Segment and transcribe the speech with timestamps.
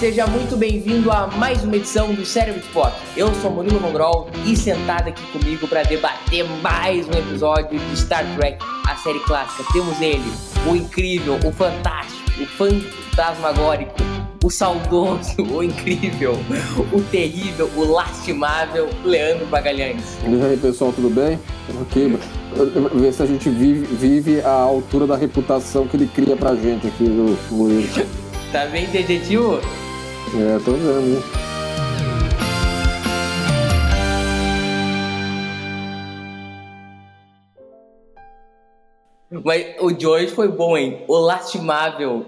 [0.00, 2.90] Seja muito bem-vindo a mais uma edição do Cérebro de Pop.
[3.14, 8.24] Eu sou Murilo Mongrol e sentado aqui comigo para debater mais um episódio de Star
[8.34, 8.56] Trek,
[8.88, 9.62] a série clássica.
[9.74, 10.24] Temos ele,
[10.66, 13.92] o incrível, o fantástico, o fantasmagórico,
[14.42, 16.32] o saudoso, o incrível,
[16.94, 20.16] o terrível, o lastimável Leandro Bagalhães.
[20.26, 21.38] E aí pessoal, tudo bem?
[21.78, 22.18] Ok,
[22.94, 26.86] ver se a gente vive, vive a altura da reputação que ele cria pra gente
[26.86, 27.86] aqui no Murilo.
[28.50, 29.60] Tá bem, dedetivo?
[30.34, 31.22] É, tô vendo, hein?
[39.44, 41.04] Mas o de hoje foi bom, hein?
[41.06, 42.24] O lastimável.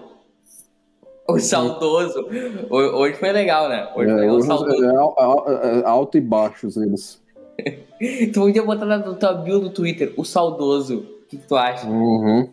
[1.28, 2.26] O saudoso.
[2.70, 3.88] O- Hoje foi legal, né?
[3.96, 4.84] Hoje foi É, o hoje saudoso.
[4.84, 7.20] é al- al- é alto e baixos eles.
[8.32, 10.98] Tu podia botar na tua bio do Twitter, o saudoso.
[10.98, 11.86] O que, que tu acha?
[11.86, 12.48] Uhum.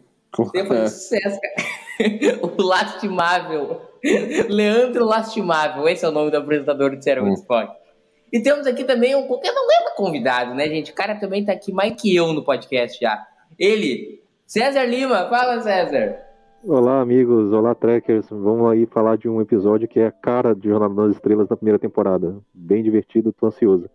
[0.54, 0.88] Ia fazer É.
[0.88, 2.40] sucesso, cara.
[2.46, 3.82] o lastimável.
[4.50, 5.88] Leandro Lastimável.
[5.88, 7.34] Esse é o nome do apresentador do Cérebro Hum.
[7.34, 7.72] de Spock.
[8.32, 10.92] E temos aqui também um qualquer não é convidado, né, gente?
[10.92, 13.26] O cara também tá aqui mais que eu no podcast já.
[13.58, 15.28] Ele, César Lima.
[15.28, 16.18] Fala, César.
[16.64, 17.52] Olá, amigos.
[17.52, 18.28] Olá, trekkers.
[18.30, 21.58] Vamos aí falar de um episódio que é a cara de Jornada nas Estrelas da
[21.58, 22.38] primeira temporada.
[22.54, 23.90] Bem divertido, tô ansioso.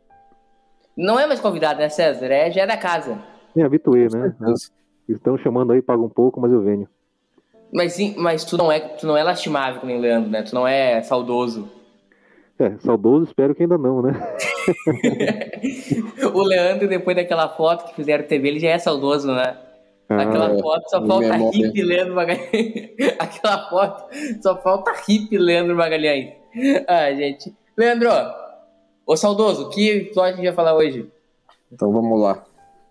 [0.96, 2.26] Não é mais convidado, né, César?
[2.26, 3.18] É, já é da casa.
[3.54, 4.34] Me habituei, né?
[5.08, 6.88] Estão chamando aí, paga um pouco, mas eu venho.
[7.72, 10.42] Mas sim, mas tu não é, tu não é lastimável nem o Leandro, né?
[10.42, 11.68] Tu não é saudoso.
[12.58, 14.12] É, saudoso, espero que ainda não, né?
[16.32, 19.56] o Leandro, depois daquela foto que fizeram TV, ele já é saudoso, né?
[20.08, 20.58] Aquela é.
[20.58, 22.50] foto só falta hippie Leandro Magalhães.
[23.18, 24.04] Aquela foto
[24.40, 26.34] só falta hippie Leandro Magalhães.
[26.86, 27.54] Ah, gente.
[27.76, 28.10] Leandro,
[29.06, 31.10] ô saudoso, o que que a gente vai falar hoje?
[31.72, 32.44] Então vamos lá.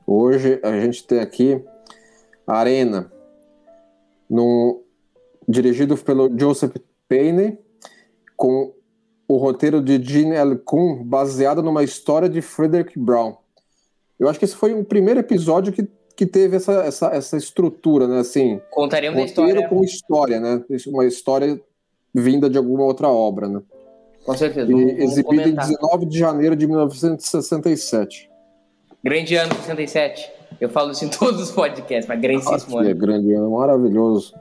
[0.05, 1.63] Hoje a gente tem aqui
[2.45, 3.09] Arena,
[4.33, 4.81] num,
[5.47, 6.75] dirigido pelo Joseph
[7.07, 7.57] Payne,
[8.35, 8.73] com
[9.27, 10.57] o roteiro de Gene L.
[10.57, 13.35] Kuhn, baseado numa história de Frederick Brown.
[14.19, 18.07] Eu acho que esse foi o primeiro episódio que, que teve essa, essa, essa estrutura,
[18.07, 18.19] né?
[18.19, 19.69] Assim, Contaremos roteiro história.
[19.69, 20.63] com história, né?
[20.87, 21.61] Uma história
[22.13, 23.61] vinda de alguma outra obra, né?
[24.25, 24.71] Com certeza.
[24.71, 25.67] E Vamos, vamos exibido em comentar.
[25.67, 28.31] 19 de janeiro de 1967.
[29.03, 30.31] Grande ano 67.
[30.63, 34.33] Eu falo isso em todos os podcasts, mas grandíssimo Nossa, que é grande ano, maravilhoso.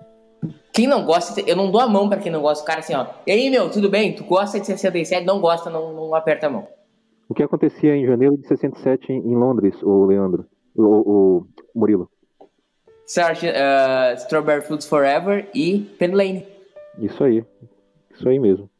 [0.72, 2.62] Quem não gosta, eu não dou a mão pra quem não gosta.
[2.62, 3.06] O cara assim, ó.
[3.27, 4.15] E aí, meu, tudo bem?
[4.15, 5.27] Tu gosta de 67?
[5.27, 6.69] Não gosta, não, não aperta a mão.
[7.28, 10.47] O que acontecia em janeiro de 67 em Londres, o Leandro?
[10.77, 12.09] O, o Murilo.
[13.05, 13.49] Sgt.
[13.49, 16.47] uh, Strawberry Fields Forever e Penn Lane.
[16.99, 17.44] Isso aí.
[18.15, 18.71] Isso aí mesmo.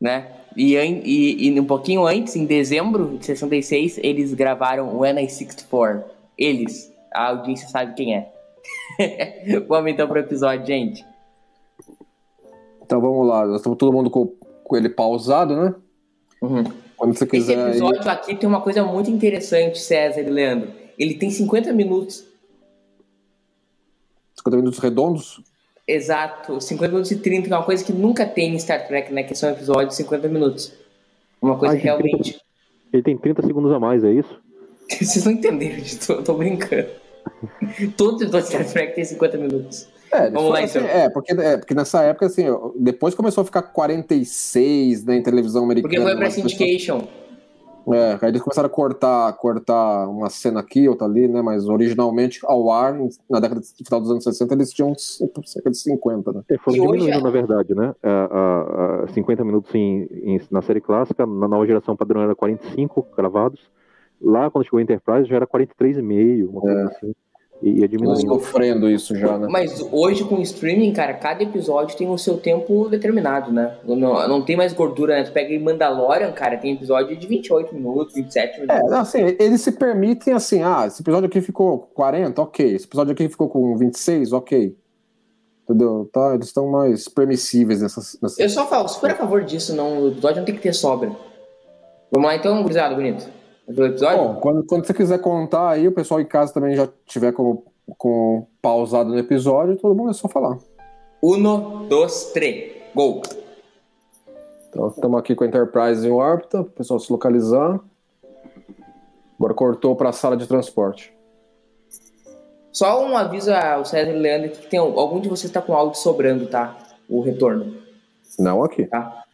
[0.00, 0.32] né?
[0.56, 6.21] E, e, e um pouquinho antes, em dezembro de 66, eles gravaram When I 64.
[6.42, 6.92] Eles.
[7.14, 8.32] A audiência sabe quem é.
[9.68, 11.04] Vamos então pro episódio, gente.
[12.82, 14.26] Então vamos lá, nós estamos todo mundo com,
[14.64, 15.74] com ele pausado, né?
[16.42, 16.64] Uhum.
[16.96, 17.58] Quando você Esse quiser.
[17.58, 20.70] aí- episódio aqui tem uma coisa muito interessante, César e Leandro.
[20.98, 22.24] Ele tem 50 minutos.
[24.36, 25.42] 50 minutos redondos?
[25.86, 29.12] Exato, 50 minutos e 30, que é uma coisa que nunca tem em Star Trek,
[29.12, 29.22] né?
[29.22, 30.72] Que são episódios de 50 minutos.
[31.40, 32.40] Uma coisa realmente.
[32.92, 34.40] Ele tem 30 segundos a mais, é isso?
[35.04, 36.88] Vocês não entenderam disso, eu tô brincando.
[37.96, 39.88] Todo episódio de Star Trek tem 50 minutos.
[40.10, 40.90] É, Vamos foi lá, assim, então.
[40.90, 42.44] é, porque, é, porque nessa época, assim,
[42.76, 45.88] depois começou a ficar 46 né, em televisão americana.
[45.94, 47.06] Porque foi pra pessoas- syndication.
[47.92, 51.42] É, aí eles começaram a cortar, cortar uma cena aqui, outra ali, né?
[51.42, 52.96] Mas originalmente, ao ar,
[53.28, 56.42] na década de final dos anos 60, eles tinham cerca de 50, né?
[56.48, 57.92] É, foram hoje diminuindo, é- na verdade, né?
[58.00, 62.36] A, a- a 50 minutos em- em- na série clássica, na nova geração padrão era
[62.36, 63.60] 45 gravados.
[64.22, 67.12] Lá, quando chegou a Enterprise, já era 43,5, uma coisa assim.
[67.60, 68.28] E ia Estão diminuindo.
[68.28, 69.46] sofrendo isso já, né?
[69.48, 73.76] Mas hoje com o streaming, cara, cada episódio tem o seu tempo determinado, né?
[73.84, 73.96] Não,
[74.28, 75.22] não tem mais gordura, né?
[75.22, 78.92] Tu pega em Mandalorian, cara, tem episódio de 28 minutos, 27 É, minutos.
[78.92, 82.74] assim, eles se permitem assim, ah, esse episódio aqui ficou 40, ok.
[82.74, 84.76] Esse episódio aqui ficou com 26, ok.
[85.62, 86.10] Entendeu?
[86.12, 88.18] Tá, eles estão mais permissíveis nessas.
[88.20, 88.40] nessas...
[88.40, 91.12] Eu só falo, super a favor disso, não, o episódio não tem que ter sobra.
[92.10, 93.28] Vamos lá então, gurizada, bonito.
[93.68, 94.18] Do episódio?
[94.18, 97.62] Bom, quando, quando você quiser contar aí, o pessoal em casa também já tiver com,
[97.96, 100.58] com pausado no episódio, todo mundo é só falar.
[101.22, 102.72] Uno, dois, três.
[102.94, 103.22] Gol.
[104.68, 107.80] Então, estamos aqui com a Enterprise em órbita, o pessoal se localizar.
[109.38, 111.12] Agora cortou para a sala de transporte.
[112.72, 116.00] Só um aviso ao César e Leandro que tem algum de vocês está com áudio
[116.00, 116.76] sobrando, tá?
[117.08, 117.76] O retorno.
[118.38, 118.86] Não aqui.
[118.86, 119.24] Tá?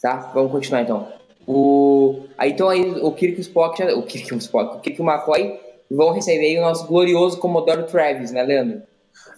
[0.00, 0.30] Tá?
[0.32, 1.19] Vamos continuar então.
[1.52, 2.26] O...
[2.38, 5.02] Aí, então aí o Kirk e o Spock, o Kirk e o Spock, o Kirk
[5.02, 5.58] o McCoy
[5.90, 8.82] vão receber o nosso glorioso Commodore Travis, né, Leandro?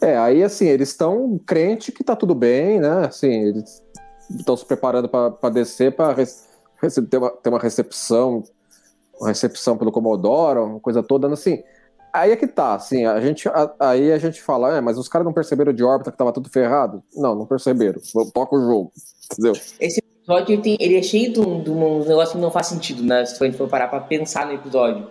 [0.03, 3.07] É, aí assim, eles estão crente que tá tudo bem, né?
[3.07, 3.83] Assim, eles
[4.29, 8.43] estão se preparando para descer, para ter, uma, ter uma recepção,
[9.19, 11.63] uma recepção pelo Commodore, uma coisa toda, assim.
[12.13, 15.09] Aí é que tá, assim, a gente, a, aí a gente fala, é, mas os
[15.09, 17.03] caras não perceberam de órbita que tava tudo ferrado?
[17.15, 17.99] Não, não perceberam.
[18.35, 18.93] Toca o jogo,
[19.33, 19.55] entendeu?
[19.81, 22.67] Esse episódio ele, tem, ele é cheio de, um, de um negócio que não faz
[22.67, 23.25] sentido, né?
[23.25, 25.09] Se a gente for parar pra pensar no episódio.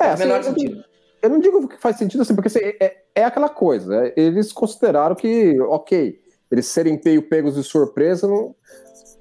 [0.00, 0.84] É, assim, menor eu, sentido.
[1.22, 4.06] Eu não digo que faz sentido assim, porque assim, é, é aquela coisa.
[4.06, 6.20] É, eles consideraram que, ok,
[6.50, 8.54] eles serem pegos de surpresa, não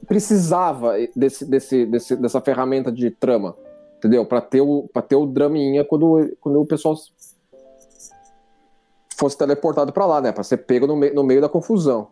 [0.07, 3.55] precisava desse, desse, desse, dessa ferramenta de trama
[3.97, 4.25] entendeu?
[4.25, 6.95] Para ter o para ter o draminha quando, quando o pessoal
[9.17, 10.31] fosse teleportado para lá, né?
[10.31, 12.09] Para ser pego no, me, no meio da confusão.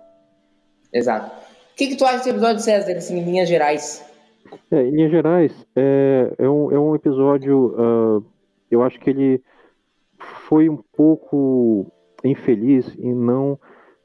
[0.91, 1.44] Exato.
[1.75, 4.01] O que, que tu acha desse episódio, César, assim, em linhas gerais?
[4.71, 7.75] É, em linhas gerais, é, é, um, é um episódio.
[7.77, 8.25] Uh,
[8.71, 9.43] eu acho que ele
[10.47, 11.85] foi um pouco
[12.23, 13.59] infeliz em não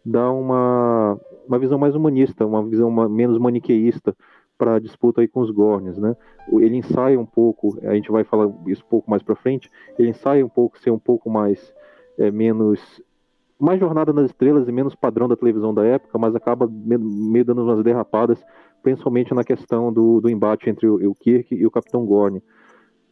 [0.05, 4.17] dar uma, uma visão mais humanista, uma visão menos maniqueísta
[4.59, 6.17] para a disputa aí com os Gorns, né?
[6.53, 10.09] Ele ensaia um pouco, a gente vai falar isso um pouco mais para frente, ele
[10.09, 11.73] ensaia um pouco ser um pouco mais
[12.19, 13.01] é, menos
[13.61, 17.63] mais jornada nas estrelas e menos padrão da televisão da época, mas acaba meio dando
[17.63, 18.43] umas derrapadas,
[18.83, 22.43] principalmente na questão do, do embate entre o, o Kirk e o Capitão Gorn.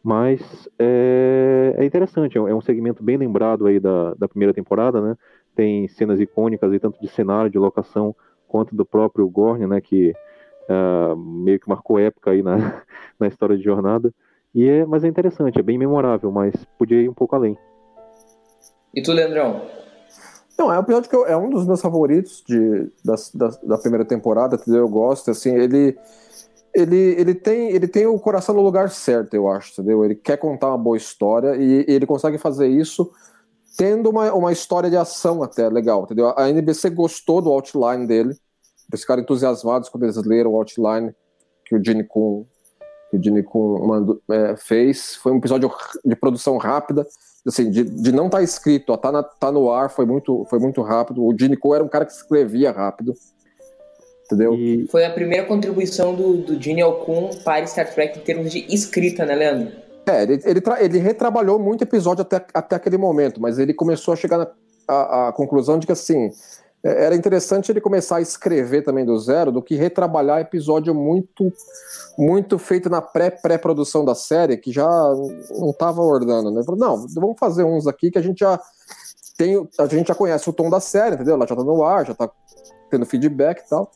[0.03, 5.15] Mas é, é interessante, é um segmento bem lembrado aí da, da primeira temporada, né?
[5.55, 8.15] Tem cenas icônicas aí, tanto de cenário, de locação,
[8.47, 9.79] quanto do próprio Gorn, né?
[9.81, 10.13] Que
[10.69, 12.81] uh, meio que marcou época aí na,
[13.19, 14.11] na história de jornada.
[14.55, 17.55] E é, mas é interessante, é bem memorável, mas podia ir um pouco além.
[18.95, 19.61] E tu, Leandrão?
[20.59, 23.77] Não, é um episódio que eu, é um dos meus favoritos de, da, da, da,
[23.77, 24.81] primeira temporada, entendeu?
[24.81, 25.97] Eu gosto, assim, ele,
[26.75, 30.03] ele, ele, tem, ele tem o coração no lugar certo, eu acho, entendeu?
[30.03, 33.09] Ele quer contar uma boa história e, e ele consegue fazer isso
[33.77, 36.33] tendo uma, uma história de ação até legal, entendeu?
[36.35, 38.35] A NBC gostou do outline dele,
[38.91, 41.15] eles ficaram entusiasmados quando eles leram o outline
[41.63, 42.45] que o Gene Kun,
[43.09, 45.15] que o Gene Kun mandou, é, fez.
[45.15, 45.71] Foi um episódio
[46.03, 47.07] de produção rápida,
[47.47, 50.45] assim, de, de não estar tá escrito, ó, tá, na, tá no ar, foi muito,
[50.49, 51.23] foi muito rápido.
[51.23, 53.13] O Gene Kun era um cara que escrevia rápido.
[54.25, 54.53] Entendeu?
[54.53, 54.87] E...
[54.87, 59.25] Foi a primeira contribuição do, do Gene Kun para Star Trek em termos de escrita,
[59.25, 59.71] né, Leandro?
[60.05, 64.17] É, ele, ele, ele retrabalhou muito episódio até, até aquele momento, mas ele começou a
[64.17, 64.47] chegar na
[64.89, 66.31] a, a conclusão de que, assim,
[66.83, 71.51] era interessante ele começar a escrever também do zero do que retrabalhar episódio muito
[72.17, 74.87] muito feito na pré-pré-produção da série, que já
[75.57, 76.63] não estava ordenando, né?
[76.63, 78.59] Falou, não, vamos fazer uns aqui que a gente já
[79.37, 81.35] tem, a gente já conhece o tom da série, entendeu?
[81.35, 82.29] Ela já tá no ar, já tá
[82.89, 83.89] tendo feedback e tal.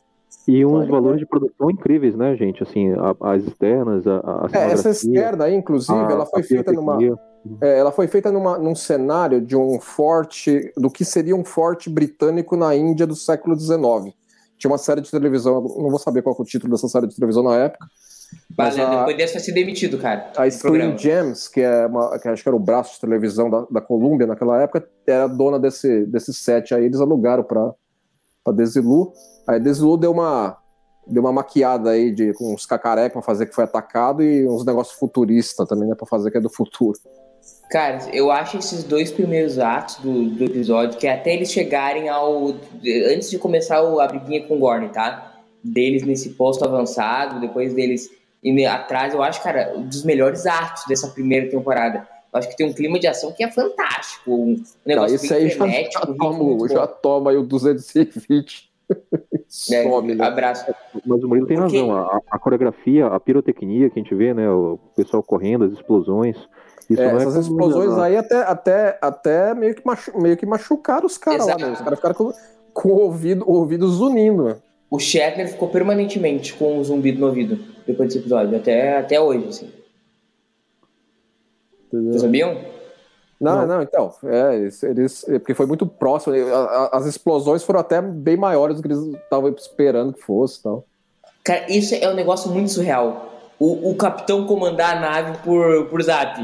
[0.46, 2.62] E uns valores de produção incríveis, né, gente?
[2.62, 6.98] Assim, as externas, a, a É, essa externa aí, inclusive, a, ela foi feita numa
[7.60, 11.90] é, ela foi feita numa, num cenário de um forte, do que seria um forte
[11.90, 14.14] britânico na Índia do século XIX.
[14.56, 17.14] Tinha uma série de televisão, não vou saber qual é o título dessa série de
[17.14, 17.86] televisão na época.
[18.56, 20.32] Mas a, depois dessa vai ser demitido, cara.
[20.36, 23.66] A Screen Gems, que, é uma, que acho que era o braço de televisão da,
[23.70, 27.72] da Columbia naquela época, era dona desse, desse set aí, eles alugaram para
[28.44, 29.12] a Desilu.
[29.46, 30.56] Aí Desilu deu uma,
[31.06, 34.64] deu uma maquiada aí de, com uns cacarecos para fazer que foi atacado e uns
[34.64, 36.98] negócios futuristas também, né, para fazer que é do futuro.
[37.70, 42.08] Cara, eu acho esses dois primeiros atos do, do episódio, que é até eles chegarem
[42.08, 42.54] ao.
[43.10, 45.34] Antes de começar a briguinha com o Gorn, tá?
[45.62, 48.10] Deles nesse posto avançado, depois deles
[48.44, 52.06] indo atrás, eu acho, cara, um dos melhores atos dessa primeira temporada.
[52.34, 54.34] Eu acho que tem um clima de ação que é fantástico.
[54.34, 58.72] Um negócio Não, aí já, já, toma, já toma aí o 220.
[59.48, 60.24] Some, é, né?
[60.24, 60.66] Abraço.
[61.06, 61.78] Mas o Murilo tem Porque...
[61.78, 61.96] razão.
[61.96, 64.50] A, a, coreografia, a pirotecnia que a gente vê, né?
[64.50, 66.36] O pessoal correndo, as explosões.
[66.90, 71.16] É, é, essas explosões aí até, até, até meio, que machu, meio que machucaram os
[71.16, 71.72] caras lá, né?
[71.72, 72.32] Os caras ficaram com,
[72.72, 74.60] com o, ouvido, o ouvido zunindo.
[74.90, 79.48] O Shatner ficou permanentemente com um zumbido no ouvido depois desse episódio, até, até hoje,
[79.48, 79.83] assim.
[82.02, 82.56] Vocês sabiam?
[83.40, 84.12] Não, não, não, então.
[84.24, 86.34] É, eles, eles, é porque foi muito próximo.
[86.92, 90.84] As explosões foram até bem maiores do que eles estavam esperando que fosse tal.
[91.44, 93.32] Cara, isso é um negócio muito surreal.
[93.58, 96.40] O, o capitão comandar a nave por, por zap.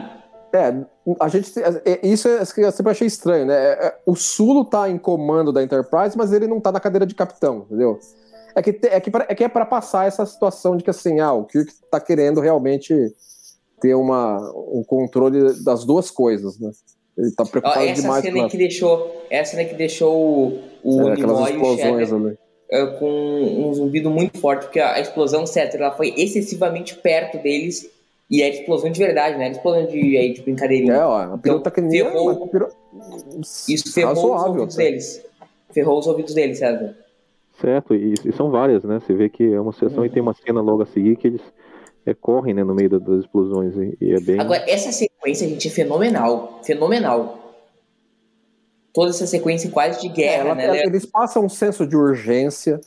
[0.52, 0.74] É,
[1.18, 1.52] a gente.
[1.58, 3.54] É, isso é que eu sempre achei estranho, né?
[3.54, 7.06] É, é, o Sulo tá em comando da Enterprise, mas ele não tá na cadeira
[7.06, 7.98] de capitão, entendeu?
[8.54, 11.32] É que, é que, é, que é pra passar essa situação de que assim, ah,
[11.32, 13.14] o Kirk tá querendo realmente
[13.80, 14.38] ter uma,
[14.72, 16.70] um controle das duas coisas, né?
[17.16, 21.08] Ele tá preocupado Ó, essa demais cena que deixou, essa cena que deixou o, o
[21.08, 22.38] é, Nimoy e o Shepard
[22.70, 27.90] eh, com um zumbido muito forte, porque a explosão, certo, ela foi excessivamente perto deles
[28.30, 29.46] e era explosão de verdade, né?
[29.46, 30.94] Era explosão de, aí, de brincadeirinha.
[30.94, 32.68] É, ó, a pirotecnia ferrou- é piro...
[33.68, 34.84] Isso ferrou os razoável, ouvidos até.
[34.84, 35.26] deles.
[35.72, 36.96] Ferrou os ouvidos deles, César.
[37.60, 39.00] Certo, e, e são várias, né?
[39.00, 41.42] Você vê que é uma sessão e tem uma cena logo a seguir que eles
[42.10, 43.74] é, correm né, no meio da- das explosões.
[43.76, 44.40] E, e é bem.
[44.40, 46.60] Agora, essa sequência, gente, é fenomenal.
[46.62, 47.38] Fenomenal.
[48.92, 50.64] Toda essa sequência quase de É, guerra, ela- né?
[50.66, 52.80] ela- eles passam um senso de urgência.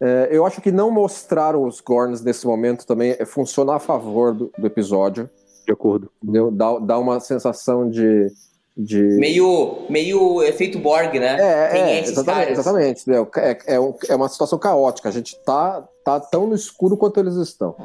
[0.00, 4.32] É, eu acho que não mostrar os Gorns nesse momento também é, funciona a favor
[4.34, 5.28] do, do episódio.
[5.66, 6.10] De acordo.
[6.22, 6.50] Entendeu?
[6.50, 8.28] Dá, dá uma sensação de.
[8.74, 9.02] de...
[9.18, 11.36] Meio, meio efeito Borg, né?
[11.38, 13.04] É, é, exatamente, exatamente.
[13.36, 13.76] É, é,
[14.08, 15.10] é uma situação caótica.
[15.10, 17.76] A gente tá, tá tão no escuro quanto eles estão.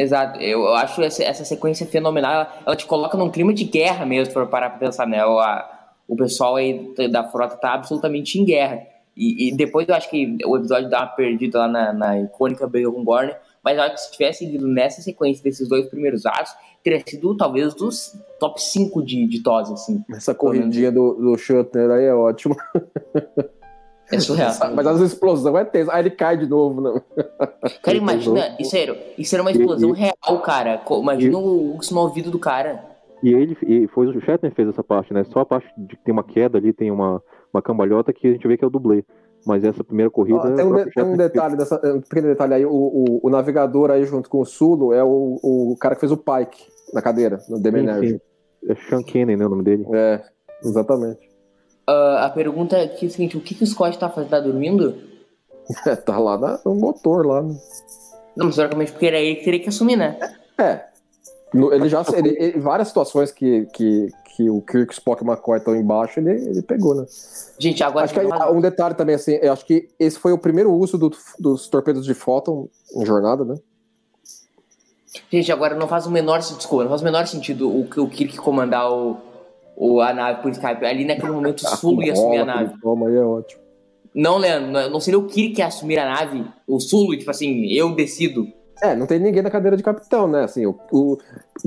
[0.00, 0.40] Exato.
[0.40, 2.32] Eu, acho essa, essa sequência fenomenal.
[2.32, 5.24] Ela, ela te coloca num clima de guerra mesmo, for parar pra pensar, né?
[5.26, 5.78] O, a-
[6.08, 8.80] o pessoal aí da frota tá absolutamente em guerra.
[9.16, 12.66] E, e depois eu acho que o episódio dá uma perdida lá na, na icônica
[12.66, 13.32] briga com Gorn.
[13.62, 16.52] Mas eu acho que se tivesse ido nessa sequência desses dois primeiros atos,
[16.82, 20.02] teria sido talvez dos top 5 de, de TOS, assim.
[20.10, 22.56] Essa corridinha do, do Schuttner aí é ótima.
[24.12, 24.52] É surreal.
[24.74, 25.92] Mas as explosões é tensa.
[25.92, 27.00] Aí ele cai de novo, né?
[27.82, 30.82] Cara, imagina, isso era, isso era uma explosão E- real, cara.
[30.90, 32.84] Imagina o, isso no ouvido do cara.
[33.22, 35.24] E ele e foi o Shatner que fez essa parte, né?
[35.24, 38.32] Só a parte de que tem uma queda ali, tem uma, uma cambalhota que a
[38.32, 39.04] gente vê que é o dublê.
[39.46, 40.38] Mas essa primeira corrida.
[40.38, 42.66] Ó, tem, é o um, de- tem um detalhe dessa, um pequeno detalhe aí.
[42.66, 46.12] O, o, o navegador aí junto com o Sulo é o, o cara que fez
[46.12, 47.70] o Pike na cadeira, no The.
[47.70, 48.20] Sim, sim.
[48.68, 49.46] É Sean Kenny, né?
[49.46, 49.86] O nome dele.
[49.92, 50.22] É,
[50.62, 51.29] exatamente.
[51.90, 54.30] Ah, a pergunta aqui é o seguinte: o que, que o Scott tá fazendo?
[54.30, 54.94] Tá dormindo?
[55.86, 57.42] É, tá lá na- no motor lá.
[57.42, 57.54] né?
[58.36, 60.18] Não, mas teoricamente porque era ele que teria que assumir, né?
[60.58, 60.84] É.
[61.54, 62.04] No- ele já.
[62.12, 66.30] Ele, ele- várias situações que, que, que o Kirk, Spock e McCoy estão embaixo, ele,
[66.32, 67.04] ele pegou, né?
[67.58, 68.04] Gente, agora.
[68.04, 70.98] Acho que aí, um detalhe também, assim, eu acho que esse foi o primeiro uso
[70.98, 73.54] do- dos torpedos de Photon em jornada, né?
[75.30, 76.58] Gente, agora não faz o menor sentido.
[76.58, 79.16] Desculpa, não faz o menor sentido o, o Kirk comandar o,
[79.80, 80.84] o, a nave por Skype.
[80.84, 82.74] Ali naquele momento o Sulu ia assumir a nave.
[82.82, 83.62] Toma aí é ótimo.
[84.14, 86.44] Não, Leandro, não- não seria o Kirk que ia assumir a nave?
[86.66, 88.46] O Sulu, tipo assim, eu decido.
[88.82, 90.42] É, não tem ninguém na cadeira de capitão, né?
[90.44, 91.18] Assim, o, o-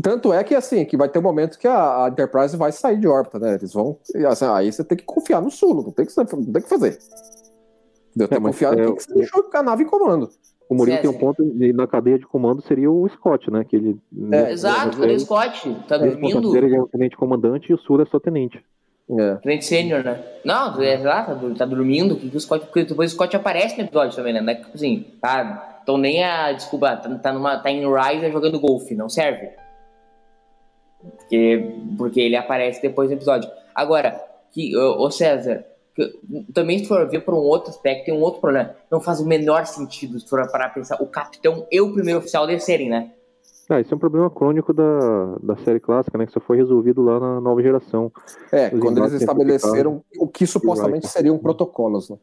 [0.01, 2.99] tanto é que assim, que vai ter um momento que a, a Enterprise vai sair
[2.99, 3.55] de órbita, né?
[3.55, 3.97] Eles vão.
[4.15, 6.69] e, assim, aí você tem que confiar no Sulo, não tem que, não tem que
[6.69, 6.97] fazer.
[8.15, 10.29] Que mas, confiar, é, tem que deixar a nave em comando.
[10.73, 13.63] O Murilo tem um ponto e na cadeia de comando seria o Scott, né?
[13.63, 13.99] Que ele.
[14.31, 15.77] É, Exato, é, cadê o Scott?
[15.87, 16.57] Tá dormindo?
[16.57, 18.59] ele é o tenente comandante e o Sula é só tenente.
[19.09, 19.35] É.
[19.35, 20.23] Tenente sênior, né?
[20.43, 22.15] Não, é exato, tá, tá dormindo.
[22.15, 24.41] Que que o Scott, porque depois o Scott aparece no episódio também, né?
[24.41, 25.79] Não é que, tipo assim, tá.
[25.83, 26.51] Então nem a.
[26.53, 29.49] Desculpa, tá, tá, numa, tá em Rise jogando golfe, não serve.
[31.17, 33.49] Porque, porque ele aparece depois no episódio.
[33.75, 34.19] Agora,
[34.51, 35.65] que, ô, César,
[36.53, 38.75] também se for ver por um outro aspecto, tem um outro problema.
[38.91, 42.47] Não faz o menor sentido se for parar pensar o capitão e o primeiro oficial
[42.47, 43.11] descerem, né?
[43.69, 46.25] Ah, isso é um problema crônico da, da série clássica, né?
[46.25, 48.11] Que só foi resolvido lá na nova geração.
[48.51, 52.17] É, Os quando eles estabeleceram o que supostamente seriam protocolos, né?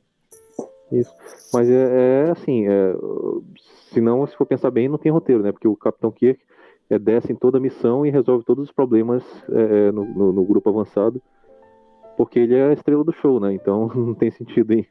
[0.93, 1.13] Isso.
[1.53, 2.95] Mas é, é assim, é,
[3.93, 5.51] se não, se for pensar bem, não tem roteiro, né?
[5.53, 6.41] Porque o Capitão Kirk
[6.91, 10.45] é, desce em toda a missão e resolve todos os problemas é, no, no- no
[10.45, 11.23] grupo avançado,
[12.17, 13.53] porque ele é a estrela do show, né?
[13.55, 14.87] Então não tem sentido em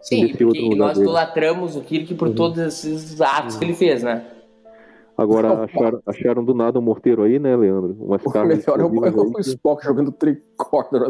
[0.00, 1.04] Sim, Desse outro porque lugar nós dele.
[1.08, 2.34] idolatramos o Kirk por Uhum.
[2.34, 4.26] todos esses atos que ele fez, né?
[5.16, 7.96] Agora acharam, acharam do nada um morteiro aí, né, Leandro?
[8.00, 9.40] Umas O melhor é o, é.
[9.42, 11.02] Spock jogando tricorder.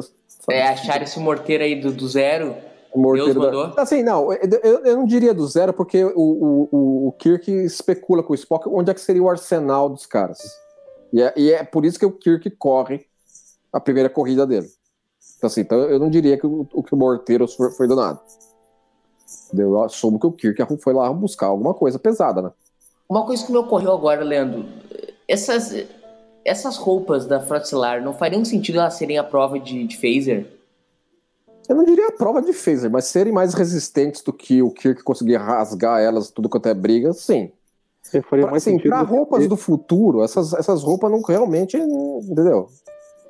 [0.51, 2.55] É, achar esse morteiro aí do, do zero.
[2.95, 3.73] Deus da- mandou.
[3.79, 8.23] Assim, não, eu, eu- não diria do zero, porque o, o, o, o Kirk especula
[8.23, 10.39] com o Spock onde é que seria o arsenal dos caras.
[11.13, 13.07] E é, e é por isso que o Kirk corre
[13.73, 14.67] a primeira corrida dele.
[15.43, 17.97] Então, assim, então eu não diria que o, o que o morteiro foi, foi do
[17.97, 18.21] nada.
[19.53, 22.51] Eu assumo que o Kirk foi lá buscar alguma coisa pesada, né?
[23.09, 24.65] Uma coisa que me ocorreu agora, Leandro.
[25.27, 25.85] Essas,
[26.45, 30.47] essas roupas da Frota Estelar não fariam sentido elas serem a prova de, de phaser?
[31.69, 35.03] Eu não diria a prova de phaser, mas serem mais resistentes do que o Kirk
[35.03, 37.51] conseguir rasgar elas tudo quanto é briga, sim.
[38.29, 38.77] Pra, mais assim,
[39.09, 41.77] roupas do futuro, essas, essas roupas não realmente.
[41.77, 42.69] Entendeu?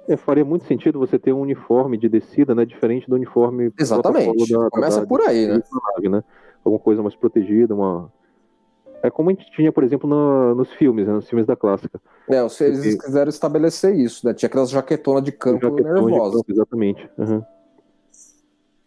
[0.08, 2.64] É, faria muito sentido você ter um uniforme de descida, né?
[2.64, 4.52] Diferente do uniforme Exatamente.
[4.52, 5.62] da- Começa da- por aí, né?
[5.94, 6.22] nave, né?
[6.64, 8.12] Alguma coisa mais protegida, uma.
[9.02, 11.12] É como a gente tinha, por exemplo, no- nos filmes, né?
[11.12, 12.00] nos filmes da clássica.
[12.28, 14.32] É, se eles Porque- quiseram estabelecer isso, né?
[14.32, 16.34] Tinha aquelas jaquetonas de campo nervosas.
[16.40, 17.10] campo, exatamente.
[17.18, 17.44] aham.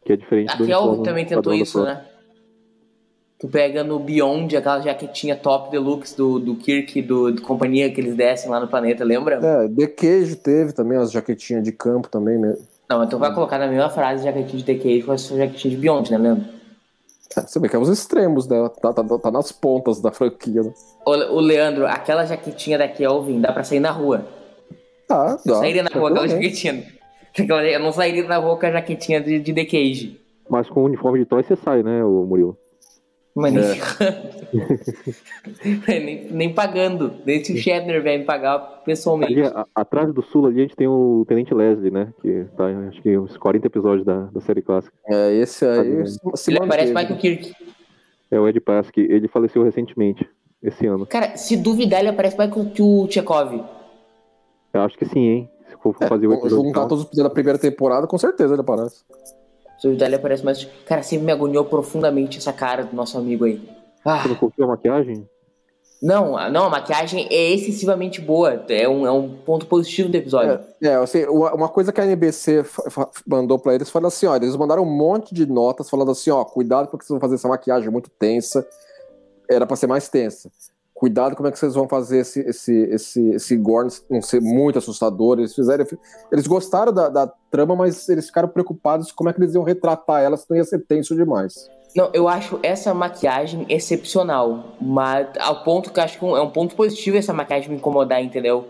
[0.05, 2.05] Que é diferente A do Kelvin uniforme também tentou isso, né?
[3.45, 8.01] Tu pega no Beyond, aquela jaquetinha top deluxe do, do Kirk, do, do companhia que
[8.01, 9.35] eles descem lá no planeta, lembra?
[9.35, 12.57] É, The Cage teve também as jaquetinhas de campo também, né?
[12.89, 15.75] Não, mas tu vai colocar na mesma frase jaquetinha de The Cage com a jaquetinha
[15.75, 16.45] de Beyond, né, Leandro?
[17.37, 18.67] É, você vê que é os extremos, né?
[18.81, 20.63] Tá, tá, tá nas pontas da franquia.
[20.63, 20.73] Né?
[21.05, 24.25] Ô, ô, Leandro, aquela jaquetinha da Kelvin dá pra sair na rua.
[25.07, 25.59] Tá, Eu dá.
[25.59, 26.83] sairia na rua com aquela jaquetinha.
[27.37, 30.19] Eu não sairia na rua com a jaquetinha de, de The Cage.
[30.49, 32.57] Mas com o uniforme de toy você sai, né, o Murilo?
[33.35, 33.63] Mas nem,
[35.87, 35.99] É.
[35.99, 37.13] nem, nem pagando.
[37.25, 39.33] Nem se o Shatner vier me pagar pessoalmente.
[39.33, 42.13] Ali, a- atrás do Sul ali a gente tem o Tenente Leslie, né?
[42.21, 44.93] Que tá, acho que uns 40 episódios da, da série clássica.
[45.07, 47.13] É, esse aí se, se Ele parece manteve.
[47.15, 47.53] Michael Kirk.
[48.31, 50.27] É o Ed Pask, ele faleceu recentemente,
[50.63, 51.05] esse ano.
[51.05, 53.53] Cara, se duvidar, ele parece Michael que o Chekhov.
[54.73, 55.49] Eu acho que sim, hein?
[55.69, 56.65] Se for É, fazer o episódio.
[56.65, 59.03] juntar todos os da primeira temporada, com certeza ele aparece.
[59.85, 60.67] Se duvidar, ele parece mais.
[60.87, 63.61] Cara, sempre me agoniou profundamente essa cara do nosso amigo aí.
[64.03, 65.29] Ah, Você não confia a maquiagem?
[66.01, 68.65] não, a- não, a maquiagem é excessivamente boa.
[68.67, 70.59] É um, é um ponto positivo do episódio.
[70.81, 72.63] É, é, assim, uma coisa que a NBC
[73.27, 76.43] mandou pra eles foi assim, ó, eles mandaram um monte de notas falando assim, ó,
[76.43, 78.67] cuidado porque vocês vão fazer essa maquiagem muito tensa,
[79.49, 80.49] era pra ser mais tensa.
[80.95, 84.79] Cuidado como é que vocês vão fazer esse, esse, esse, esse gore não ser muito
[84.79, 85.37] assustador.
[85.37, 85.85] Eles fizeram,
[86.31, 90.21] eles gostaram da, da trama, mas eles ficaram preocupados como é que eles iam retratar
[90.23, 91.69] ela, senão ia ser tenso demais.
[91.93, 94.77] Não, eu acho essa maquiagem excepcional.
[94.79, 98.23] Mas ao ponto que eu acho que é um ponto positivo essa maquiagem me incomodar,
[98.23, 98.65] entendeu?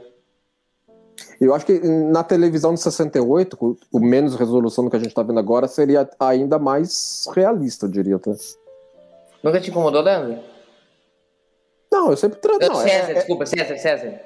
[1.39, 5.13] Eu acho que na televisão de 68, com com menos resolução do que a gente
[5.13, 8.17] tá vendo agora, seria ainda mais realista, eu diria.
[8.17, 8.31] Tá?
[9.43, 10.54] Nunca te incomodou, Leandro?
[11.95, 12.39] Não, eu sempre...
[12.39, 12.53] Tra...
[12.59, 14.19] Eu, Não, César, é- é- desculpa, César, César.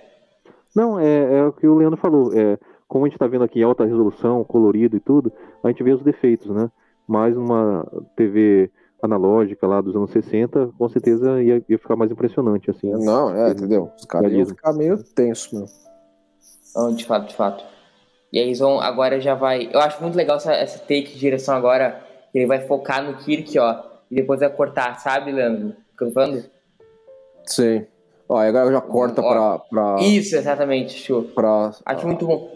[0.75, 2.33] Não, é, é o que o Leandro falou.
[2.33, 2.57] É,
[2.87, 5.31] como a gente tá vendo aqui em alta resolução, colorido e tudo,
[5.63, 6.71] a gente vê os defeitos, né?
[7.07, 7.85] Mas uma
[8.15, 8.71] TV
[9.01, 12.91] analógica lá dos anos 60, com certeza ia, ia ficar mais impressionante, assim.
[12.91, 13.91] Não, é, entendeu?
[13.97, 15.65] Os caras iam ficar meio tenso, meu.
[16.75, 17.63] Não, de fato, de fato.
[18.31, 19.69] E aí eles vão, agora já vai.
[19.71, 22.01] Eu acho muito legal essa, essa take de direção agora.
[22.31, 23.83] que Ele vai focar no Kirk, ó.
[24.11, 25.69] E depois vai cortar, sabe, Leandro?
[25.93, 26.43] O que eu tô falando?
[27.49, 27.85] Sim.
[28.27, 29.57] Ó, agora já corta Ó.
[29.57, 31.23] pra, Isso, exatamente, show.
[31.23, 32.49] pra Acho muito bom.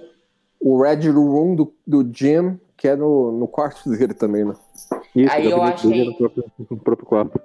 [0.62, 4.54] o Red Room do, do Jim, que é no, no quarto dele também, né?
[5.16, 7.42] Isso, Aí eu achei- é no próprio, no próprio quarto.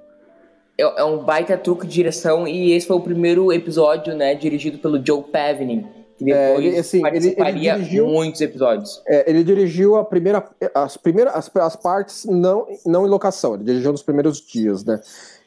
[0.76, 2.46] É, é um baita truque de direção.
[2.46, 4.34] E esse foi o primeiro episódio, né?
[4.34, 5.87] Dirigido pelo Joe Pavney.
[6.18, 9.02] Que É, depois ele- assim, ele- ele participaria dirigiu- muitos episódios.
[9.06, 13.64] É, ele dirigiu a primeira, as primeiras as, as partes não, não em locação, ele
[13.64, 15.00] dirigiu nos primeiros dias, né?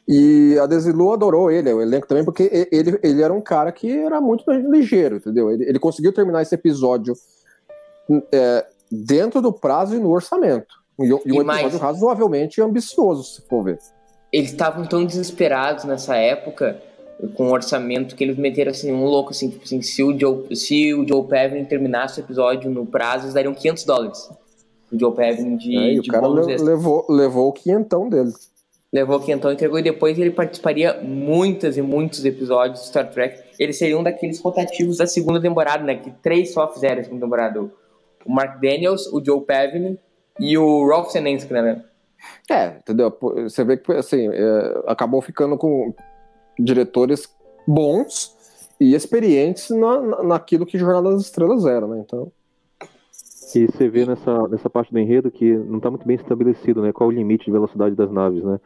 [0.08, 3.90] E a Desilu adorou ele, o elenco também, porque ele, ele era um cara que
[3.90, 5.50] era muito ligeiro, entendeu?
[5.50, 7.14] Ele, ele conseguiu terminar esse episódio
[8.32, 10.74] é, dentro do prazo e no orçamento.
[11.00, 13.78] E, e um episódio mais- razoavelmente ambicioso, se for ver.
[14.32, 16.80] Eles estavam tão desesperados nessa época
[17.34, 20.56] com o orçamento que eles meteram assim um louco assim, tipo assim, se o Joe,
[20.56, 24.30] se o Joe Pevin terminasse o episódio no prazo, eles dariam 500 dólares.
[24.92, 28.32] O Joe Pevin de, É, e o de cara le- levou, levou o quinhentão dele.
[28.92, 33.42] Levou que então entregou e depois ele participaria muitos e muitos episódios de Star Trek.
[33.58, 35.96] Ele seria um daqueles rotativos da segunda temporada, né?
[35.96, 37.60] Que três só fizeram a segunda temporada.
[38.24, 39.98] O Mark Daniels, o Joe Pevin
[40.38, 41.82] e o Rolf Senensky, né?
[42.50, 43.16] É, entendeu?
[43.20, 45.92] Você vê que assim, é, acabou ficando com
[46.58, 47.28] diretores
[47.66, 48.36] bons
[48.80, 52.02] e experientes na- naquilo que Jornada das Estrelas era, né?
[52.04, 52.30] Então,
[53.54, 56.92] E você vê nessa, nessa parte do enredo que não está muito bem estabelecido, né?
[56.92, 58.58] Qual o limite de velocidade das naves, né?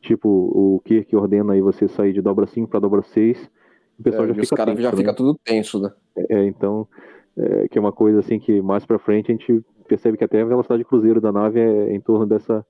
[0.00, 3.50] Tipo, o Kirk ordena aí você sair de dobra 5 para dobra 6,
[3.98, 4.96] o pessoal é, já e os fica caras já né?
[4.96, 5.92] fica tudo tenso, né?
[6.28, 6.88] É, então,
[7.36, 10.40] é, que é uma coisa assim que mais pra frente a gente percebe que até
[10.40, 12.66] a velocidade cruzeiro da nave é em torno dessa,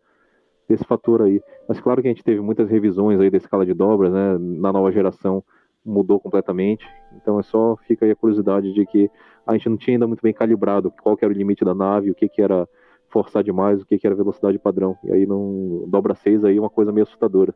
[0.68, 1.40] desse fator aí.
[1.68, 4.36] Mas claro que a gente teve muitas revisões aí da escala de dobras, né?
[4.38, 5.42] Na nova geração
[5.84, 6.84] mudou completamente.
[7.16, 9.10] Então é só fica aí a curiosidade de que
[9.46, 12.10] a gente não tinha ainda muito bem calibrado qual que era o limite da nave,
[12.10, 12.68] o que que era
[13.08, 14.96] forçar demais, o que que era velocidade padrão.
[15.04, 17.54] E aí não dobra 6 aí é uma coisa meio assustadora.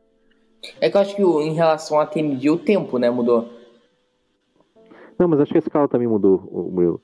[0.81, 3.49] É que eu acho que o- em relação a TND, o tempo, né, mudou.
[5.17, 7.01] Não, mas acho que a escala também mudou, o Murilo.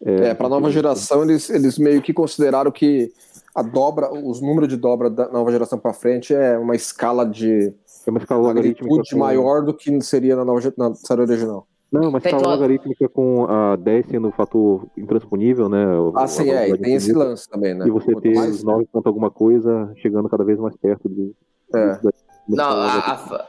[0.00, 3.10] É, pra nova geração, eles, eles meio que consideraram que
[3.54, 7.72] a dobra, os números de dobra da nova geração pra frente é uma escala de
[8.06, 11.66] É uma escala logarítmica magnitude maior do que seria na, nova, na série original.
[11.92, 15.84] Não, mas Tá, escala então- logarítmica com a 10 sendo o fator intransponível, né?
[16.14, 17.86] Ah, a sim, é, e tem esse lance também, né?
[17.86, 21.08] E você Quanto ter mais- os 9 ponto alguma coisa chegando cada vez mais perto
[21.08, 21.32] de.
[21.74, 21.86] É.
[21.98, 22.10] da
[22.48, 23.46] Não, a,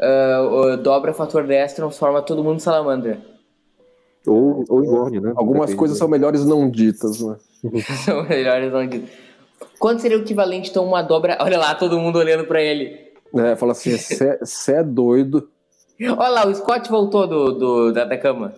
[0.00, 3.20] a o dobra fator 10 transforma todo mundo em salamandra.
[4.26, 5.32] Ou, ou engorne, né?
[5.36, 7.36] Algumas Depende coisas são melhores não ditas, né?
[8.04, 9.04] São melhores onde.
[9.78, 11.38] Quanto seria o equivalente, então, uma dobra.
[11.40, 13.08] Olha lá, todo mundo olhando pra ele.
[13.34, 15.48] É, fala assim, você é doido.
[16.16, 18.52] Olha lá, o Scott voltou do, do da, da cama.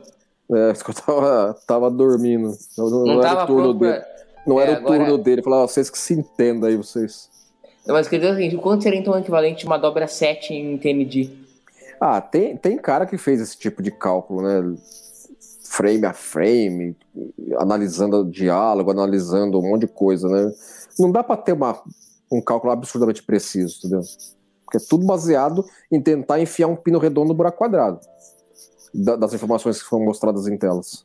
[0.50, 2.53] É, o Scott tava, tava dormindo.
[2.76, 4.05] Não, não, não era o turno dele.
[4.46, 4.98] Não é, era o agora...
[4.98, 5.42] turno dele.
[5.42, 7.31] Falava, vocês que se entendam aí, vocês.
[7.87, 10.53] Não, mas quer dizer o seguinte, quanto seria então o equivalente a uma dobra 7
[10.53, 11.31] em TMD?
[12.00, 14.76] Ah, tem, tem cara que fez esse tipo de cálculo, né?
[15.64, 16.96] Frame a frame,
[17.59, 20.53] analisando o diálogo, analisando um monte de coisa, né?
[20.98, 21.81] Não dá para ter uma,
[22.31, 24.00] um cálculo absurdamente preciso, entendeu?
[24.70, 27.98] Porque é tudo baseado em tentar enfiar um pino redondo no buraco quadrado
[28.94, 31.04] das informações que foram mostradas em telas.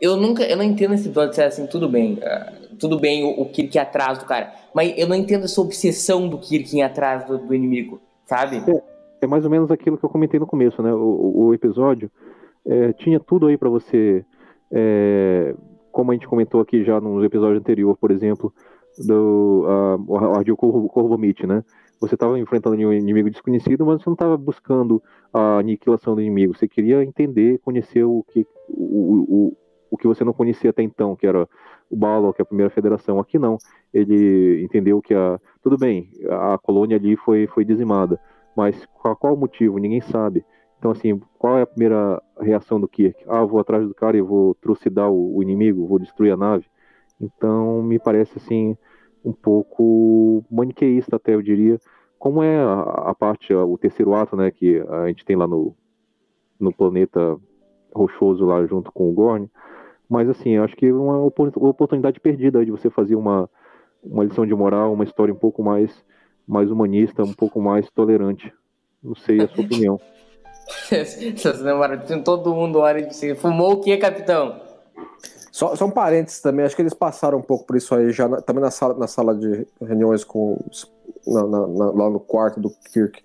[0.00, 3.24] Eu nunca, eu não entendo esse dó de ser assim, tudo bem, uh, tudo bem
[3.24, 7.24] o, o Kirk atrás do cara, mas eu não entendo essa obsessão do Kirk atrás
[7.24, 8.62] do, do inimigo, sabe?
[8.70, 8.82] É,
[9.22, 10.92] é, mais ou menos aquilo que eu comentei no começo, né?
[10.92, 12.10] O, o episódio
[12.66, 14.22] é, tinha tudo aí para você,
[14.70, 15.54] é,
[15.90, 18.52] como a gente comentou aqui já no episódio anterior, por exemplo,
[18.98, 21.62] do uh, o Ardil Corvo, Corvo Meet, né?
[22.00, 26.56] Você estava enfrentando um inimigo desconhecido, mas você não estava buscando a aniquilação do inimigo.
[26.56, 29.56] Você queria entender, conhecer o que, o, o,
[29.90, 31.48] o que você não conhecia até então, que era
[31.90, 33.18] o Balo, que é a primeira federação.
[33.18, 33.56] Aqui não.
[33.92, 35.40] Ele entendeu que a.
[35.62, 38.20] Tudo bem, a colônia ali foi, foi dizimada.
[38.56, 39.78] Mas qual, qual o motivo?
[39.78, 40.44] Ninguém sabe.
[40.78, 43.24] Então, assim, qual é a primeira reação do Kirk?
[43.26, 46.66] Ah, vou atrás do cara e vou trucidar o, o inimigo, vou destruir a nave.
[47.20, 48.76] Então, me parece, assim,
[49.26, 51.78] um pouco maniqueísta até, eu diria.
[52.16, 55.74] Como é a, a parte, o terceiro ato, né, que a gente tem lá no,
[56.58, 57.36] no planeta
[57.92, 59.50] rochoso lá junto com o Gorn.
[60.08, 63.50] Mas, assim, eu acho que é uma oportunidade perdida de você fazer uma,
[64.02, 66.04] uma lição de moral, uma história um pouco mais,
[66.46, 68.52] mais humanista, um pouco mais tolerante.
[69.02, 70.00] Não sei a sua opinião.
[70.90, 71.60] Essas
[72.24, 74.65] todo mundo olha e você fumou o que, capitão?
[75.56, 78.28] Só, só um parênteses também, acho que eles passaram um pouco por isso aí já
[78.28, 80.62] na, também na sala, na sala de reuniões com
[81.26, 83.22] na, na, lá no quarto do Kirk.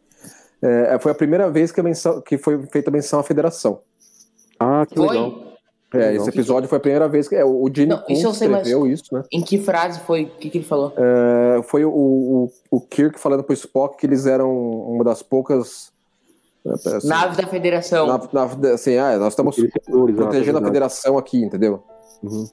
[0.61, 3.81] É, foi a primeira vez que, a menção, que foi feita a menção à federação.
[4.57, 5.09] Ah, que foi?
[5.09, 5.43] legal.
[5.93, 8.47] É, esse episódio foi a primeira vez que é, o Gene Não, isso eu sei,
[8.47, 9.23] escreveu isso, né?
[9.29, 10.23] Em que frase foi?
[10.23, 10.93] O que, que ele falou?
[10.95, 15.91] É, foi o, o, o Kirk falando pro Spock que eles eram uma das poucas
[16.65, 18.07] é, assim, naves da Federação.
[18.07, 19.57] Na, na, assim, ah, nós estamos
[20.15, 21.83] protegendo a Federação aqui, entendeu?
[22.23, 22.47] Uhum.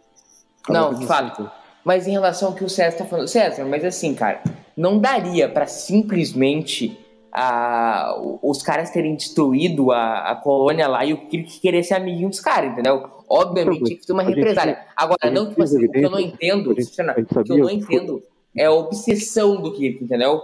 [0.68, 1.50] Não, de fato.
[1.84, 4.42] Mas em relação ao que o César tá falando, César, mas assim, cara,
[4.76, 6.98] não daria para simplesmente
[7.32, 12.28] a, os caras terem destruído a, a colônia lá e o Kirk querer ser amiguinho
[12.28, 13.08] dos caras, entendeu?
[13.28, 14.78] Obviamente tinha que ter uma represália.
[14.96, 18.22] Agora, não, tipo assim, o que eu não entendo, o que eu não entendo
[18.56, 20.42] é a obsessão do Kirk, entendeu?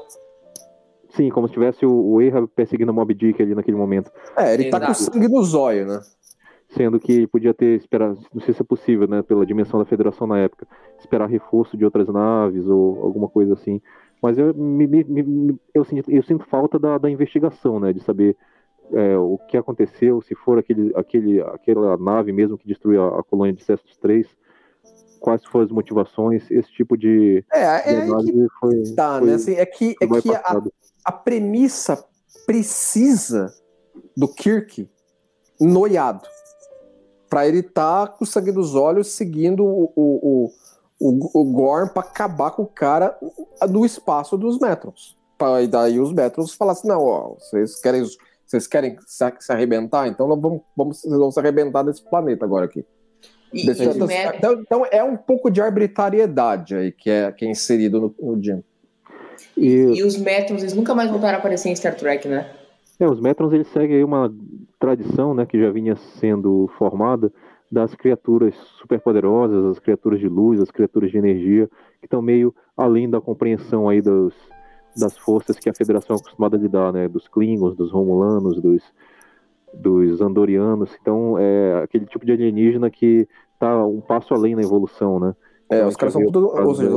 [1.16, 4.10] Sim, como se tivesse o, o Erra perseguindo o Mob Dick ali naquele momento.
[4.36, 4.80] É, ele Exato.
[4.80, 6.00] tá com sangue no zóio, né?
[6.74, 10.26] Sendo que podia ter esperado, não sei se é possível, né, pela dimensão da federação
[10.26, 10.66] na época,
[10.98, 13.80] esperar reforço de outras naves ou alguma coisa assim.
[14.22, 18.36] Mas eu, me, me, eu, sinto, eu sinto falta da, da investigação, né, de saber
[18.92, 23.22] é, o que aconteceu, se for aquele, aquele, aquela nave mesmo que destruiu a, a
[23.22, 24.26] colônia de Cestus 3,
[25.20, 29.34] quais foram as motivações, esse tipo de, é, é de que foi, tá, foi, né?
[29.34, 30.62] Assim, é que, é que a,
[31.04, 32.04] a premissa
[32.46, 33.54] precisa
[34.16, 34.88] do Kirk
[35.60, 36.33] noiado
[37.28, 40.52] para ele estar tá com o sangue dos olhos seguindo o, o,
[41.00, 43.16] o, o Gorn para acabar com o cara
[43.68, 45.16] do espaço dos Metrons.
[45.62, 48.04] E daí os Metrons falassem, não, ó, vocês querem,
[48.46, 50.06] vocês querem se, se arrebentar?
[50.06, 52.84] Então vamos, vamos, vocês vão se arrebentar desse planeta agora aqui.
[53.52, 58.00] E, então, então, então, é um pouco de arbitrariedade aí que é, que é inserido
[58.00, 58.64] no, no Jim.
[59.56, 62.50] E, e os Metrons, eles nunca mais voltaram a aparecer em Star Trek, né?
[62.98, 64.32] É, os Metrons eles seguem uma
[64.78, 67.32] tradição, né, que já vinha sendo formada
[67.70, 73.10] das criaturas superpoderosas, as criaturas de luz, as criaturas de energia, que estão meio além
[73.10, 74.34] da compreensão aí dos,
[74.96, 78.82] das forças que a Federação é acostumada a lidar, né, dos Klingons, dos Romulanos, dos,
[79.72, 80.96] dos Andorianos.
[81.00, 85.34] Então, é aquele tipo de alienígena que está um passo além na evolução, né?
[85.68, 86.90] É, então, os caras são tudo, ou seja,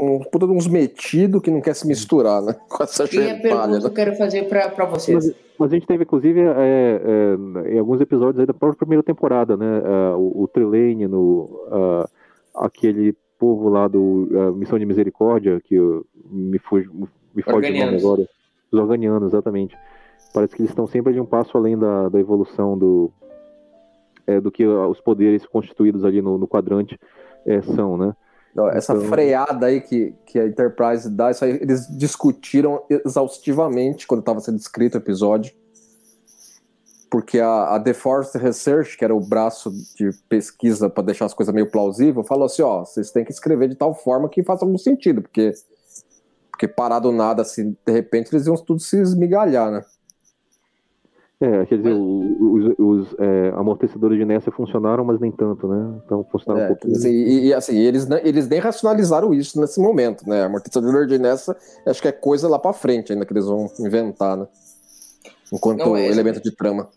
[0.00, 2.56] um puta de uns metidos que não quer se misturar, né?
[2.68, 3.78] Com essa E a pergunta né?
[3.80, 5.26] que eu quero fazer para vocês.
[5.26, 7.00] Mas, mas, a gente teve, inclusive, é,
[7.66, 9.82] é, em alguns episódios aí da própria primeira temporada, né?
[9.84, 12.08] É, o, o Trelane, no, uh,
[12.54, 15.76] aquele povo lá do uh, Missão de Misericórdia, que
[16.30, 16.88] me, fuge,
[17.34, 18.28] me foge o nome agora.
[18.72, 19.76] Os organianos, exatamente.
[20.32, 23.10] Parece que eles estão sempre de um passo além da, da evolução do,
[24.26, 26.98] é, do que os poderes constituídos ali no, no quadrante
[27.44, 28.14] é, são, né?
[28.72, 29.08] Essa então...
[29.08, 34.58] freada aí que, que a Enterprise dá, isso aí eles discutiram exaustivamente quando estava sendo
[34.58, 35.52] escrito o episódio.
[37.08, 41.34] Porque a, a The Force Research, que era o braço de pesquisa para deixar as
[41.34, 44.64] coisas meio plausíveis, falou assim: ó, vocês têm que escrever de tal forma que faça
[44.64, 45.52] algum sentido, porque,
[46.50, 49.84] Porque parado nada, assim, de repente eles iam tudo se esmigalhar, né?
[51.42, 55.98] É, quer dizer, os, os é, amortecedores de inércia funcionaram, mas nem tanto, né?
[56.04, 56.94] Então funcionaram é, um pouquinho.
[56.94, 60.44] Assim, e, e, assim, eles, eles nem racionalizaram isso nesse momento, né?
[60.44, 64.36] Amortecedor de inércia, acho que é coisa lá para frente ainda que eles vão inventar,
[64.36, 64.46] né?
[65.50, 66.90] Enquanto Não, é elemento de trama.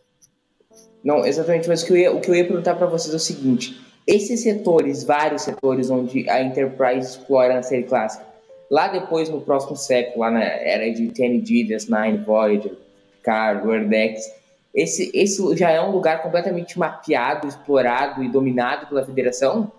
[1.01, 3.17] Não, exatamente, mas o que eu ia, o que eu ia perguntar para vocês é
[3.17, 8.25] o seguinte: esses setores, vários setores onde a Enterprise explora na série clássica,
[8.69, 12.83] lá depois no próximo século, lá na era de TNG, DS9, Voyager,
[13.24, 14.30] Picard, Wordex,
[14.76, 19.72] esse, esse já é um lugar completamente mapeado, explorado e dominado pela Federação?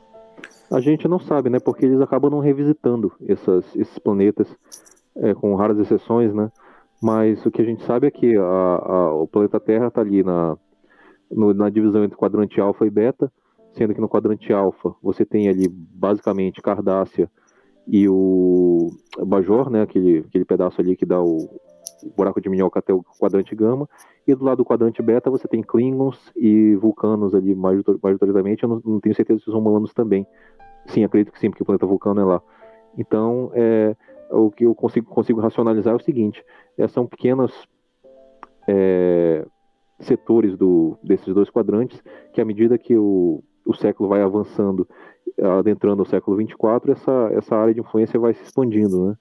[0.71, 1.61] A gente não sabe, né?
[1.61, 4.49] Porque eles acabam não revisitando essas, esses planetas,
[5.17, 6.51] é, com raras exceções, né?
[7.03, 10.23] Mas o que a gente sabe é que a, a, o planeta Terra está ali
[10.23, 10.57] na,
[11.31, 13.31] no, na divisão entre quadrante alfa e beta,
[13.73, 17.29] sendo que no quadrante alfa você tem ali basicamente Cardácia
[17.87, 18.91] e o
[19.27, 21.61] Bajor, né, aquele, aquele pedaço ali que dá o
[22.17, 23.88] buraco de minhoca até o quadrante gama,
[24.27, 28.83] e do lado do quadrante beta você tem Klingons e Vulcanos ali, majoritariamente, eu não,
[28.85, 30.27] não tenho certeza se os Romulanos também.
[30.87, 32.43] Sim, acredito que sim, porque o planeta Vulcano é lá.
[32.97, 33.97] Então, é,
[34.31, 36.45] o que eu consigo, consigo racionalizar é o seguinte,
[36.77, 37.53] é, são pequenas
[38.69, 39.47] é,
[40.01, 44.88] setores do, desses dois quadrantes que à medida que o, o século vai avançando,
[45.59, 49.17] adentrando o século 24, essa, essa área de influência vai se expandindo, né?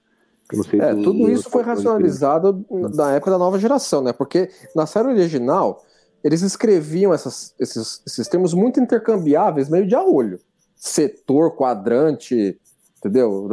[0.80, 4.12] É, tudo isso foi racionalizado na época da nova geração, né?
[4.12, 5.82] Porque na série original
[6.22, 10.38] eles escreviam essas, esses, esses termos muito intercambiáveis, meio de a olho.
[10.74, 12.58] Setor, quadrante,
[12.98, 13.48] entendeu?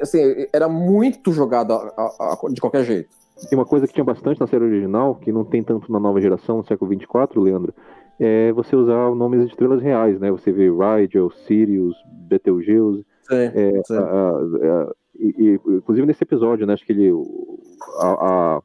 [0.00, 3.08] Assim, era muito jogado a, a, a, de qualquer jeito.
[3.50, 6.20] E uma coisa que tinha bastante na série original, que não tem tanto na nova
[6.20, 7.74] geração, no século 24, Leandro,
[8.18, 10.30] é você usar nomes de estrelas reais, né?
[10.30, 13.04] Você vê Rigel, Sirius, Betelgeuse.
[13.28, 13.94] Sim, é, sim.
[13.94, 16.72] A, a, e, e, inclusive nesse episódio, né?
[16.74, 17.12] Acho que ele.
[18.00, 18.60] A,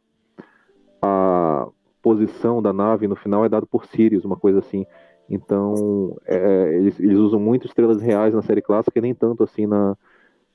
[1.02, 1.68] a,
[2.02, 4.86] posição da nave no final é dado por Sirius, uma coisa assim.
[5.30, 9.66] Então, é, eles, eles, usam muito estrelas reais na série clássica e nem tanto assim
[9.66, 9.96] na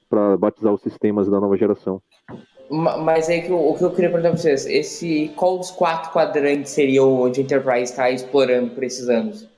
[0.09, 2.00] para batizar os sistemas da nova geração.
[2.70, 7.04] Mas aí o que eu queria perguntar pra vocês, esse qual dos quatro quadrantes seria
[7.04, 9.48] onde a Enterprise está explorando por esses anos?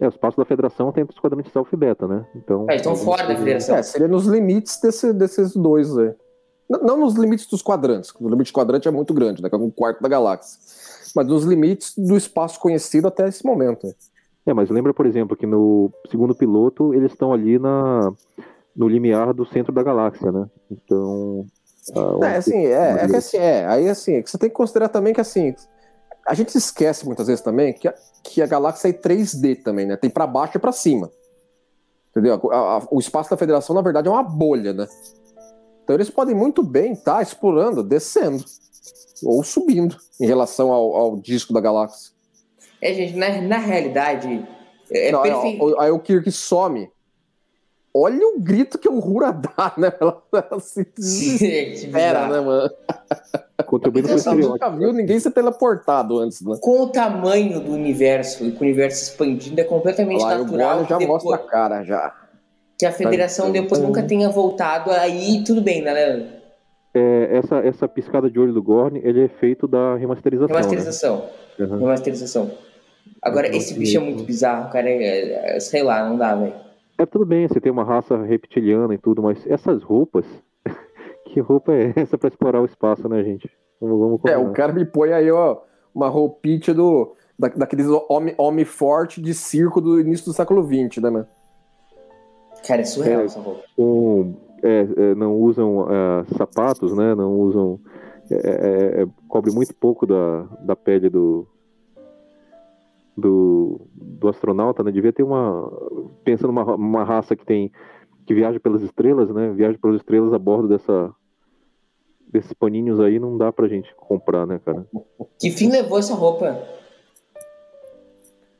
[0.00, 2.24] É, o espaço da federação tem os quadrantes alfa e beta, né?
[2.36, 3.76] Então, é, estão fora da federação.
[3.76, 6.14] É, seria nos limites desse, desses dois aí.
[6.70, 9.48] Não, não, nos limites dos quadrantes, o limite de quadrante é muito grande, né?
[9.48, 10.60] Que é um quarto da galáxia.
[11.16, 13.92] Mas nos limites do espaço conhecido até esse momento.
[14.46, 18.12] É, mas lembra, por exemplo, que no segundo piloto eles estão ali na,
[18.76, 20.46] no limiar do centro da galáxia, né?
[20.70, 21.44] Então.
[21.90, 23.66] Uh, é, assim, é, é que assim, é.
[23.66, 25.54] Aí assim, você tem que considerar também que assim.
[26.28, 29.96] A gente esquece muitas vezes também que a, que a galáxia é 3D também, né?
[29.96, 31.10] Tem para baixo e para cima.
[32.10, 32.34] Entendeu?
[32.52, 34.86] A, a, o espaço da federação, na verdade, é uma bolha, né?
[35.82, 38.44] Então eles podem muito bem estar tá explorando, descendo
[39.24, 42.12] ou subindo em relação ao, ao disco da galáxia.
[42.82, 44.46] É, gente, na, na realidade.
[44.90, 45.80] É Não, perfeito.
[45.80, 46.90] Aí o Kirk some
[47.94, 49.92] Olha o grito que o Rura dá, né?
[50.00, 52.70] Ela, ela se desespera, né, mano?
[54.02, 56.56] Você nunca viu ninguém ser teleportado antes, né?
[56.60, 60.82] Com o tamanho do universo e com o universo expandindo, é completamente Lá, natural.
[60.82, 62.14] O já depois, mostra a cara, já.
[62.78, 66.28] Que a federação tá, depois nunca tenha voltado, aí tudo bem, né, Leandro?
[66.94, 70.48] É, essa, essa piscada de olho do Gorn, ele é feito da remasterização.
[70.48, 71.24] Remasterização.
[71.58, 71.66] Né?
[71.66, 71.78] Uhum.
[71.78, 72.50] Remasterização.
[73.20, 74.88] Agora, esse bicho é muito bizarro, cara.
[74.88, 76.67] É, é, sei lá, não dá, velho.
[76.98, 80.26] É tudo bem, você tem uma raça reptiliana e tudo, mas essas roupas.
[81.26, 83.48] que roupa é essa para explorar o espaço, né, gente?
[83.80, 85.58] Vamos, vamos é, o cara me põe aí, ó,
[85.94, 91.00] uma roupinha do, da, daqueles homem, homem forte de circo do início do século XX,
[91.00, 91.26] né, mano?
[92.66, 93.62] Cara, é surreal é, essa roupa.
[93.78, 97.14] Um, é, é, não usam é, sapatos, né?
[97.14, 97.78] Não usam.
[98.30, 101.46] É, cobre muito pouco da, da pele do,
[103.18, 104.92] do, do astronauta, né?
[104.92, 105.70] Devia ter uma.
[106.24, 107.72] Pensando numa uma raça que tem.
[108.26, 109.50] que viaja pelas estrelas, né?
[109.52, 111.12] Viaja pelas estrelas a bordo dessa.
[112.30, 114.86] Desses paninhos aí não dá pra gente comprar, né, cara?
[115.40, 116.62] Que fim levou essa roupa?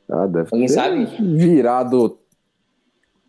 [0.09, 1.05] Ah, deve Alguém ter sabe?
[1.05, 2.17] virado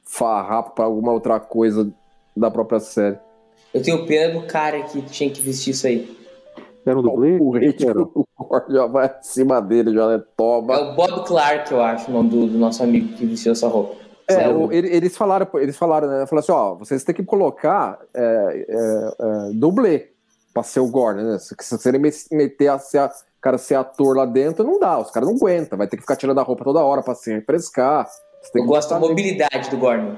[0.03, 1.93] farrapo pra alguma outra coisa
[2.35, 3.19] da própria série.
[3.75, 6.17] Eu tenho pena do cara que tinha que vestir isso aí.
[6.87, 7.37] Era um dublê?
[7.39, 7.53] O
[8.45, 10.23] ritmo já vai acima dele, já né?
[10.37, 10.75] toma.
[10.75, 13.69] É o Bob Clark, eu acho, o nome do, do nosso amigo que vestiu essa
[13.69, 13.97] roupa.
[14.29, 16.27] É, o, eles falaram, eles falaram, né?
[16.27, 20.11] Falaram assim, ó, vocês têm que colocar é, é, é, dublê
[20.55, 21.39] pra ser o Gordon, né?
[21.39, 21.93] Se, você
[22.31, 25.89] meter a ser, cara ser ator lá dentro, não dá, os caras não aguentam, vai
[25.89, 28.07] ter que ficar tirando a roupa toda hora pra se refrescar.
[28.55, 30.17] Eu gosto da mobilidade do Gordon.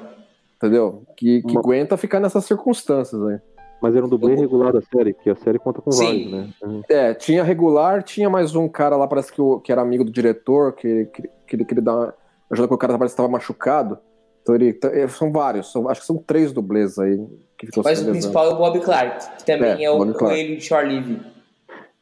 [0.56, 1.02] Entendeu?
[1.16, 3.40] Que, que aguenta ficar nessas circunstâncias aí.
[3.82, 6.04] Mas era um dublê Eu- regular da série, porque a série conta com Sim.
[6.04, 6.48] vários, né?
[6.62, 6.82] Uhum.
[6.88, 10.12] É, tinha regular, tinha mais um cara lá, parece que, o- que era amigo do
[10.12, 12.14] diretor, que, que, que ele queria dar uma
[12.50, 13.98] ajuda que o cara parece que estava machucado.
[14.40, 14.78] Então ele.
[14.84, 17.16] é, São vários, são- acho que são três dublês aí
[17.58, 20.14] que ficam Mas o principal é o Bob Clark, que também É, é, o Bob
[20.14, 21.20] coelho de Shore Live.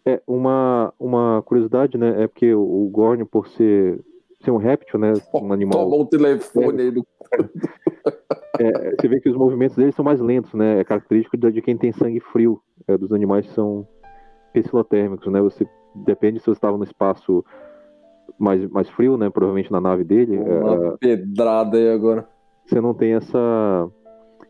[0.07, 2.25] É, uma, uma curiosidade, né?
[2.25, 4.01] É porque o, o Gorn, por ser,
[4.43, 5.13] ser um réptil, né?
[5.35, 5.85] Um animal.
[5.85, 7.07] Tomou o telefone aí do.
[8.61, 10.81] é, você vê que os movimentos dele são mais lentos, né?
[10.81, 13.87] É característico de, quem tem sangue frio, é, dos animais que são
[14.53, 15.41] pecilotérmicos, né?
[15.41, 17.45] Você depende se você estava no espaço
[18.39, 19.31] mais, mais frio, né?
[19.31, 22.29] Provavelmente na nave dele, é, Uma pedrada aí agora.
[22.67, 23.89] você não tem essa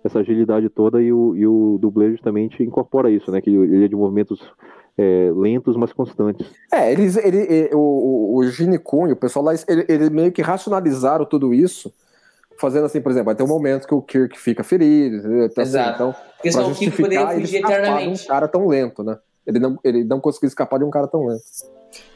[0.03, 3.41] essa agilidade toda e o, e o dublê justamente incorpora isso, né?
[3.41, 4.41] Que ele é de movimentos
[4.97, 6.51] é, lentos, mas constantes.
[6.73, 10.43] É, eles, ele, ele- o, o, Gene e o pessoal lá, ele, ele meio que
[10.43, 11.93] racionalizaram tudo isso,
[12.61, 15.47] fazendo assim, por exemplo, vai ter um momento que o Kirk fica ferido, entendeu?
[15.47, 15.95] Então, assim, Exato.
[15.95, 18.27] então Porque senão o Kiko poderia justificar ele fugir escapar de um eternamente.
[18.27, 19.19] cara tão lento, né?
[19.47, 21.43] Ele não, ele não conseguiu escapar de um cara tão lento.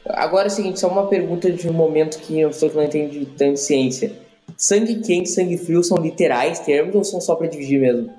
[0.07, 2.83] Agora é o seguinte, só uma pergunta de um momento que eu sou que não
[2.83, 4.11] entende tanto de ciência.
[4.55, 8.09] Sangue quente e sangue frio são literais termos ou são só pra dividir mesmo?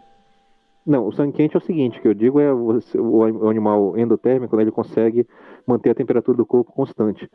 [0.84, 4.62] Não, o sangue quente é o seguinte, que eu digo é o animal endotérmico, né,
[4.62, 5.26] ele consegue
[5.66, 7.28] manter a temperatura do corpo constante.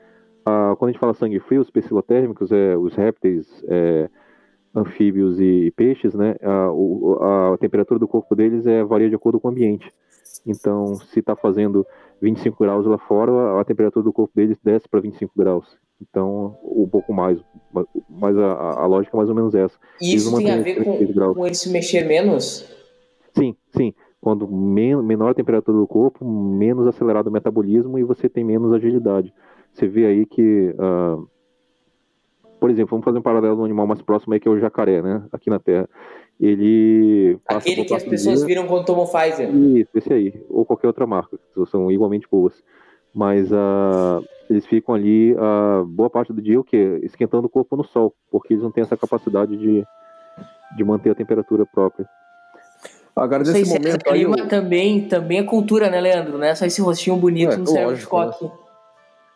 [0.45, 4.09] Ah, quando a gente fala sangue frio, os pecilotérmicos, é, os répteis, é,
[4.75, 7.17] anfíbios e, peixes, né, a, o-
[7.53, 9.91] a temperatura do corpo deles é, varia de acordo com o ambiente.
[10.45, 11.85] Então, se está fazendo
[12.21, 15.77] 25 graus lá fora, a, a temperatura do corpo deles desce para 25 graus.
[16.01, 17.39] Então, um pouco mais,
[18.09, 19.77] mas- a, a- lógica é mais ou menos essa.
[20.01, 21.35] E isso tem a ver com, 36 graus.
[21.37, 22.65] com ele se mexer menos?
[23.37, 23.93] Sim, sim.
[24.19, 28.71] Quando men menor a temperatura do corpo, menos acelerado o metabolismo e você tem menos
[28.73, 29.33] agilidade.
[29.73, 31.17] Você vê aí que, ah,
[32.61, 35.01] por exemplo, vamos fazer um paralelo no animal mais próximo aí que é o jacaré,
[35.01, 35.23] né?
[35.33, 35.89] Aqui na Terra.
[36.39, 39.49] Ele passa Aquele que as pessoas dia- viram quando tomam Pfizer.
[39.53, 40.45] Isso, esse aí.
[40.47, 42.53] Ou qualquer outra marca, que são igualmente boas.
[43.13, 46.99] Mas ah, eles ficam ali ah, boa parte do dia o quê?
[47.01, 49.83] Esquentando o corpo no sol, porque eles não têm essa capacidade de,
[50.77, 52.07] de manter a temperatura própria.
[53.15, 55.99] Agora, Não sei nesse se é momento aí, clima o- também, também é cultura, né,
[55.99, 56.37] Leandro?
[56.37, 58.51] Não é só esse rostinho bonito É, no cérebro de lógico, né?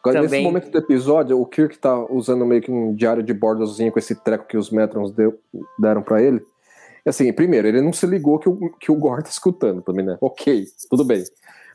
[0.10, 0.44] Agora nesse também.
[0.46, 4.16] momento do episódio, o Kirk tá usando meio que um diário de bordozinho com esse
[4.16, 5.40] treco que os Metrons deu-
[5.80, 6.42] deram pra ele.
[7.06, 10.18] Assim, primeiro, ele não se ligou que o, que o Gore tá escutando também, né?
[10.22, 11.24] Ok, tudo bem.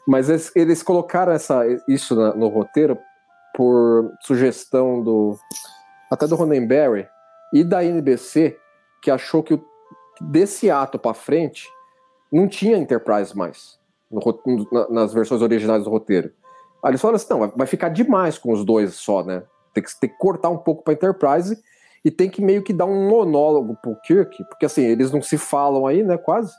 [0.07, 2.99] Mas eles, eles colocaram essa, isso na- no roteiro
[3.55, 5.37] por sugestão do
[6.11, 7.07] até do Ronenberry
[7.55, 8.57] e da NBC,
[9.03, 9.65] que achou que o-
[10.21, 11.69] desse ato pra frente
[12.33, 13.79] não tinha Enterprise mais
[14.11, 14.21] no
[14.91, 16.33] nas versões originais do roteiro.
[16.83, 19.43] Aí eles falaram assim: não, vai- ficar demais com os dois só, né?
[19.75, 21.57] Tem que, tem que cortar um pouco pra Enterprise
[22.05, 25.37] e tem que meio que dar um monólogo pro Kirk, porque assim, eles não se
[25.39, 26.17] falam aí, né?
[26.17, 26.53] Quase.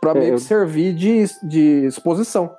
[0.00, 2.54] Pra É, meio eu- que servir de, de exposição.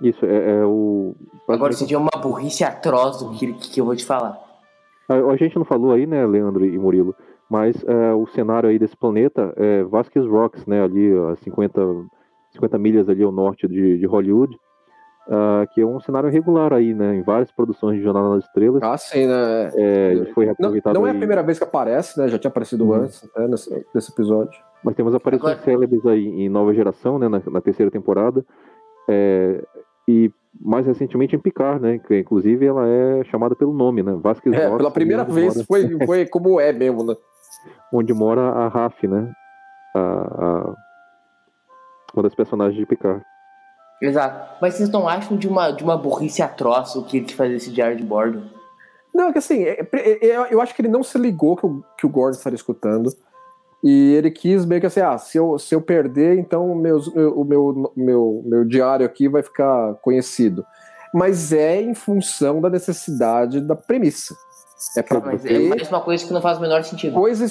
[0.00, 1.14] Isso, é, é o.
[1.48, 4.38] Agora seria uma burrice atroz do que, que eu vou te falar.
[5.08, 7.14] A, a gente não falou aí, né, Leandro e Murilo,
[7.48, 11.80] mas é, o cenário aí desse planeta é Vasquez Rocks, né, ali a 50,
[12.52, 14.54] 50 milhas ali ao norte de, de Hollywood,
[15.28, 18.82] ah, que é um cenário regular aí, né, em várias produções de Jornada nas Estrelas.
[18.82, 19.70] Ah, sim, né?
[19.74, 22.28] É, ele foi Não, reaproveitado não é a aí, primeira vez que aparece, né?
[22.28, 22.92] Já tinha aparecido Uhum.
[22.94, 24.58] antes, até nesse, nesse episódio.
[24.84, 28.44] mas temos aparições Agora- célebres aí em Nova Geração, né, na, na terceira temporada,
[29.08, 29.64] é,
[30.06, 34.54] e mais recentemente em Picard, né, que inclusive ela é chamada pelo nome, né, Vasquez
[34.54, 37.14] É, pela primeira vez mora- foi, foi como é mesmo, né?
[37.92, 39.32] onde mora a Raf, né?
[39.94, 40.74] A, a-
[42.14, 43.22] uma das personagens de Picard.
[44.02, 44.56] Exato.
[44.60, 47.70] Mas vocês não acham de uma, de uma burrice atroz o que ele fazer esse
[47.70, 48.42] diário de bordo?
[49.14, 51.64] Não, é que assim, é- é- é- eu acho que ele não se ligou que
[51.64, 53.10] o, que o Gordon estaria escutando.
[53.82, 57.38] E ele quis meio que assim, ah, se eu, se eu perder, então meus, meu-
[57.40, 60.64] o meu, meu, meu diário aqui vai ficar conhecido.
[61.14, 64.36] Mas é em função da necessidade da premissa.
[64.96, 67.14] É pra Mas é mais uma coisa que não faz o menor sentido.
[67.14, 67.46] coisa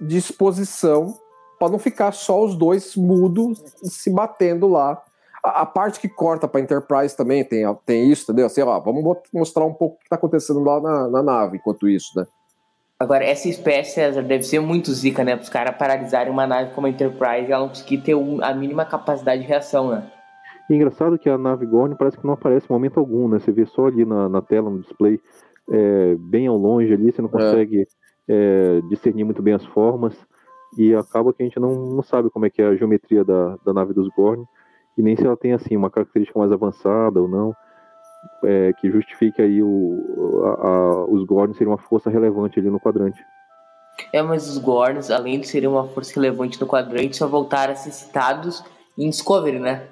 [0.00, 1.14] de exposição
[1.58, 5.00] para não ficar só os dois mudos se batendo lá.
[5.44, 8.46] A, a parte que corta para Enterprise também tem, tem isso, entendeu?
[8.46, 11.88] Assim, ó, vamos mostrar um pouco o que está acontecendo lá na, na nave enquanto
[11.88, 12.26] isso, né?
[12.98, 15.34] Agora, essa espécie César, deve ser muito zica, né?
[15.36, 18.42] Para os caras paralisarem uma nave como a Enterprise e ela não conseguir ter um-
[18.42, 20.10] a mínima capacidade de reação, né?
[20.70, 23.38] E engraçado que a nave Gorn parece que não aparece em momento algum, né?
[23.38, 25.20] Você vê só ali na, na tela, no display,
[25.70, 27.86] é, bem ao longe ali, você não consegue
[28.28, 30.16] é, discernir muito bem as formas.
[30.78, 33.56] E acaba que a gente não, não sabe como é que é a geometria da,
[33.64, 34.44] da nave dos Gorn.
[34.96, 37.54] E nem se ela tem, assim, uma característica mais avançada ou não.
[38.42, 42.80] é, que justifique aí o, a- a- os Gorn serem uma força relevante ali no
[42.80, 43.22] quadrante.
[44.14, 47.76] É, mas os Gorns, além de serem uma força relevante no quadrante, só voltaram a
[47.76, 48.64] ser citados
[48.96, 49.88] em Discovery, né?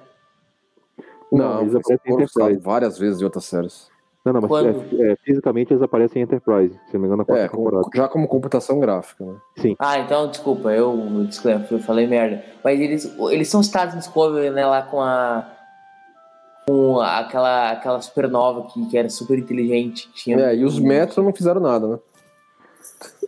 [1.30, 2.60] Não, eles aparecem em usado Enterprise.
[2.62, 3.90] várias vezes em outras séries.
[4.24, 5.02] Não, não, mas Quando?
[5.02, 7.56] é, é, fisicamente eles aparecem em Enterprise, se não me engano, na quarta É, com-
[7.56, 7.88] temporada.
[7.92, 9.34] já como computação gráfica, né?
[9.80, 10.96] Ah, então, desculpa, eu,
[11.26, 12.44] desculpa, eu falei merda.
[12.62, 15.48] Mas eles, eles são citados em Discovery, né, lá com a.
[16.68, 20.08] Com aquela, aquela supernova que, que era super inteligente.
[20.14, 21.98] Tinha É, e os Metro não fizeram nada, né?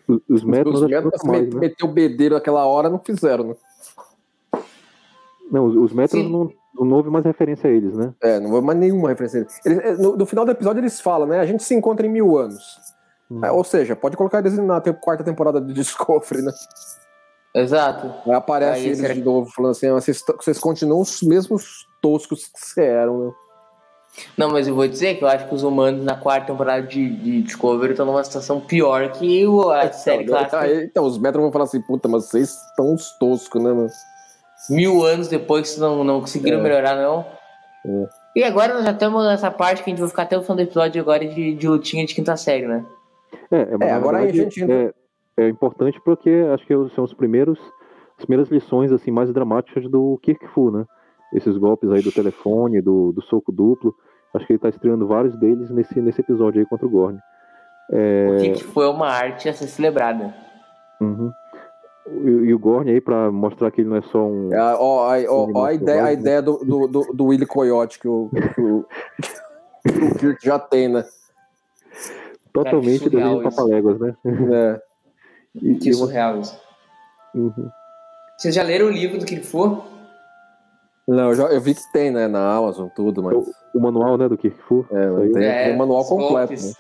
[0.07, 1.61] Os, os Metros os mais, né?
[1.61, 3.55] meteu o bedelho naquela hora não fizeram, né?
[5.51, 6.30] Não, os, os Metros Sim.
[6.30, 8.12] não, não houve mais referência a eles, né?
[8.22, 9.40] É, não houve mais nenhuma referência.
[9.40, 9.78] a ele.
[9.80, 11.38] Eles- é, no, no final do episódio eles falam, né?
[11.40, 12.78] A gente se encontra em mil anos.
[13.30, 13.44] Hum.
[13.44, 16.52] É, ou seja, pode colocar eles na te- quarta temporada de Discovery, né?
[17.54, 18.12] Exato.
[18.26, 21.86] Aí aparece Aí, eles será de novo, falando assim: ah, vocês, vocês continuam os mesmos
[22.02, 23.32] toscos que você eram, né?
[24.38, 27.16] Não, mas eu vou dizer que eu acho que os humanos na quarta temporada de,
[27.16, 30.82] de Discovery estão numa situação pior que o- a série Então, clássica.
[30.84, 33.88] então, os Metro vão falar assim: puta, mas vocês estão uns toscos, né, mano?
[34.70, 36.62] Mil anos depois não, não conseguiram É.
[36.62, 37.24] melhorar, não.
[37.86, 38.08] É.
[38.36, 40.56] E agora nós já estamos nessa parte que a gente vai ficar até o final
[40.56, 42.84] do episódio agora de, de lutinha de quinta série, né?
[43.50, 44.94] É, é, É, agora aí a gente entra-
[45.36, 47.58] é, é importante porque acho que são os primeiros,
[48.18, 50.84] as primeiras lições assim mais dramáticas do Kirk Fu, né?
[51.32, 53.94] Esses golpes aí do telefone, do, do soco duplo.
[54.32, 57.18] Acho que ele tá estreando vários deles nesse, nesse episódio aí contra o Gorn.
[57.90, 60.34] O que, que foi uma arte a ser celebrada.
[61.00, 61.30] Uhum.
[62.07, 64.52] E, o Gorn aí pra mostrar que ele não é só um.
[64.52, 66.12] É, ó, aí, ó, ó a ideia, a né?
[66.12, 68.86] ideia do, do, do, do Willy Coyote que o, que o,
[69.88, 71.05] que o Kirk já tem, né?
[72.52, 74.14] totalmente que desenho de papaléguas, né?
[74.52, 74.80] É.
[75.62, 76.59] E, Que surreal isso.
[77.34, 77.70] Uhum.
[78.38, 79.82] Vocês já leram o livro do Kirk Fu?
[81.07, 83.36] Não, eu, já, eu vi que tem, né, na Amazon, tudo, mas.
[83.74, 84.86] O manual, né, do Kirk Fu.
[84.90, 86.52] É, tem, É, tem um manual completo.
[86.52, 86.72] Né?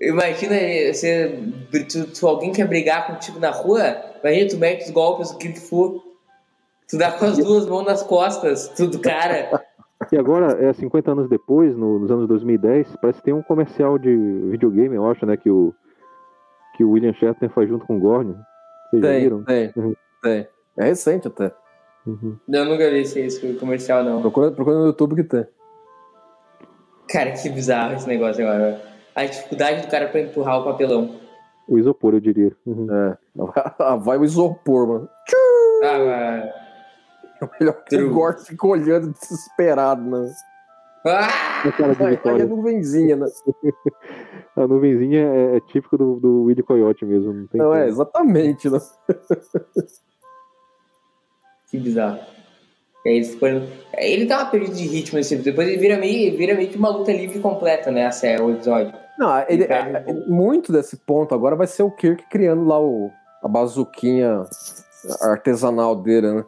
[0.00, 0.54] Imagina
[0.92, 1.38] você,
[1.90, 5.58] tu, tu- alguém quer brigar contigo na rua, imagina tu mete os golpes do Kirk
[5.60, 6.02] Fu,
[6.88, 9.62] tu dá com as duas mãos nas costas, tudo cara.
[10.12, 13.98] E agora, é 50 anos depois, no- nos anos 2010, parece que tem um comercial
[13.98, 14.14] de
[14.50, 15.74] videogame, eu acho, né, que o,
[16.76, 18.34] que o William Shatner faz junto com o Gorn.
[18.90, 19.44] Vocês já Tem, viram?
[19.44, 19.94] tem, Uhum.
[20.22, 20.48] tem.
[20.78, 21.52] É recente até.
[22.06, 22.36] Uhum.
[22.48, 24.20] Eu nunca vi esse, esse comercial, não.
[24.22, 25.46] Procura, procura no YouTube que tem.
[27.10, 28.80] Cara, que bizarro esse negócio agora.
[29.14, 31.16] A dificuldade do cara pra empurrar o papelão.
[31.68, 32.56] O isopor, eu diria.
[32.64, 32.88] Uhum.
[32.90, 33.18] É.
[34.00, 35.08] Vai o isopor, mano.
[35.84, 36.50] Ah,
[37.60, 40.32] Melhor que o Gort fica olhando desesperado, né?
[41.06, 41.28] ah!
[42.24, 43.26] Aí, a nuvenzinha, né?
[44.56, 47.32] A nuvenzinha é, é típico do, do Willy Coyote mesmo.
[47.32, 48.78] Não, tem Não, é, exatamente, né?
[51.70, 52.18] Que bizarro.
[53.08, 53.48] E aí ele ficou.
[53.96, 56.90] Ele dá uma perdida de ritmo nesse depois ele vira meio, vira meio que uma
[56.90, 58.06] luta livre completa, né?
[58.06, 58.92] A série, o episódio.
[59.18, 60.30] Não, ele, um é, pouco.
[60.30, 63.10] muito desse ponto agora vai ser o Kirk criando lá o,
[63.42, 64.42] a bazuquinha
[65.22, 66.44] artesanal dele, né?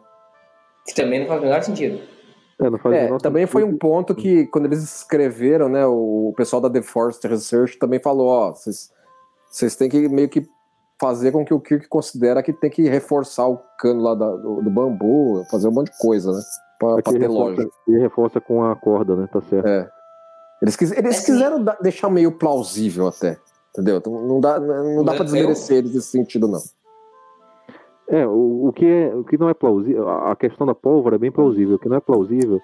[0.85, 1.99] Que também não faz o menor sentido.
[2.61, 6.83] É, É, também foi um ponto que, quando eles escreveram, né, o pessoal da The
[6.83, 8.91] Force Research também falou, ó, vocês
[9.51, 10.47] vocês têm que meio que
[11.01, 14.61] fazer com que o Kirk considera que tem que reforçar o cano lá da- do,
[14.61, 16.39] do bambu, fazer um monte de coisa, né,
[16.79, 17.69] pra, Aqui pra ter reforça, lógica.
[17.87, 19.27] ele reforça com a corda, né?
[19.33, 19.67] Tá certo.
[19.67, 19.89] É.
[20.61, 23.37] Eles, quis- eles quiseram da- deixar meio plausível até,
[23.71, 23.97] entendeu?
[23.97, 26.59] Então, não dá, não dá pra Eu- desmerecer eles nesse sentido, não.
[28.07, 31.15] É, o, o, que é, o que não é plausível, a a questão da pólvora
[31.15, 31.75] é bem plausível.
[31.77, 32.59] O que não é plausível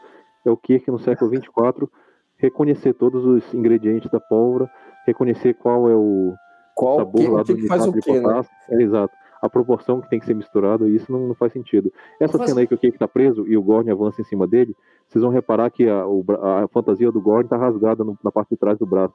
[0.45, 1.89] é o Kirk no século 24
[2.38, 4.69] reconhecer todos os ingredientes da pólvora,
[5.07, 6.33] reconhecer qual é o
[6.78, 8.21] Qual sabor que, lá o que, do que faz o quê, né?
[8.21, 8.51] potássio.
[8.69, 9.13] É, exato.
[9.41, 11.91] A proporção que tem que ser misturada, isso não, não faz sentido.
[12.19, 14.47] Essa faz- cena aí que o Kirk tá preso e o Gorn avança em cima
[14.47, 14.75] dele,
[15.07, 18.49] vocês vão reparar que a, o a fantasia do Gorn tá rasgada no- na parte
[18.49, 19.13] de trás do braço.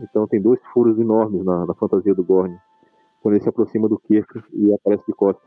[0.00, 2.56] Então tem dois furos enormes na, na fantasia do Gorn.
[3.22, 5.44] Quando ele se aproxima do Kirk e aparece de costas.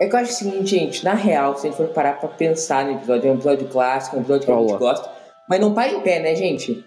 [0.00, 2.28] É que eu acho o seguinte, gente, na real, se a gente for parar pra
[2.28, 5.10] pensar no episódio, é um episódio clássico, é um episódio que a gente gosta,
[5.48, 6.84] mas não para em pé, né, gente?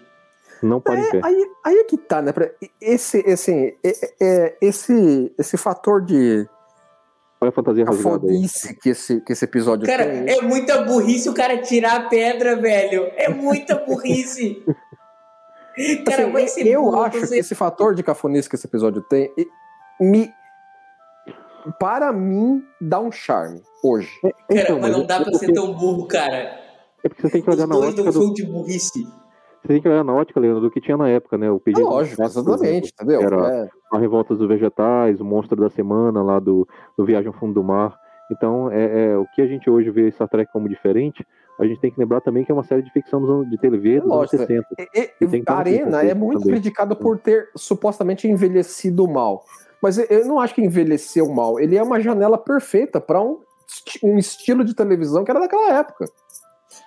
[0.62, 1.20] Não para em pé.
[1.22, 2.32] Aí, aí é que tá, né?
[2.80, 6.46] Esse, esse, é- é- esse, esse fator de
[7.40, 8.20] Olha a fantasia rasgada aí.
[8.20, 10.28] cafonice que esse, que esse episódio Cara, tem.
[10.28, 13.10] é muita burrice o cara tirar a pedra, velho.
[13.16, 14.62] É muita burrice.
[16.04, 18.66] Cara, Assim, vai ser eu burro, acho você- que esse fator de cafonice que esse
[18.66, 19.32] episódio tem
[19.98, 20.30] me
[21.78, 24.10] para mim dá um charme hoje.
[24.20, 26.58] Cara, Então, mas não dá é pra porque- ser tão burro, cara.
[27.02, 29.06] É porque você tem que Os olhar na dois ótica não do, são de burrice.
[29.62, 31.50] Você tem que olhar na ótica, Leandro, do que tinha na época, né?
[31.50, 33.20] O É pedido lógico, exatamente, entendeu?
[33.22, 37.34] Era- É, a revolta dos vegetais, o monstro da semana lá do, do Viagem ao
[37.34, 37.94] Fundo do Mar.
[38.30, 41.26] Então, é, é, o que a gente hoje vê Star Trek como diferente,
[41.58, 43.58] a gente tem que lembrar também que é uma série de ficção dos anos, de
[43.58, 44.36] TV dos anos lógico.
[44.38, 44.66] 60.
[44.78, 46.54] E- e- E tem a Arena é muito também.
[46.54, 49.44] criticada por ter supostamente envelhecido mal.
[49.82, 51.58] Mas eu- eu não acho que envelheceu mal.
[51.60, 53.38] Ele é uma janela perfeita para um
[54.02, 56.06] um estilo de televisão que era daquela época.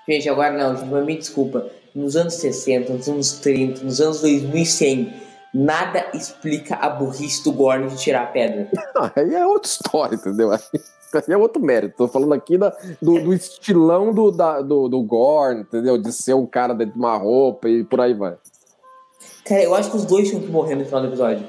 [0.08, 1.66] Gente, agora não, me desculpa.
[1.96, 5.14] Nos anos 60, nos anos 30, nos anos 2100,
[5.54, 8.70] nada explica a burrice do Gorn de tirar a pedra.
[9.16, 10.52] aí é outra história, entendeu?
[10.52, 10.60] Aí
[11.30, 11.96] é outro mérito.
[11.98, 15.98] Tô falando aqui da, do, do, estilão do, da, do, do Gorn, entendeu?
[15.98, 18.36] De ser um cara dentro de uma roupa e por aí vai.
[19.46, 21.46] Cara, eu acho que os dois tinham que morrer no final do episódio.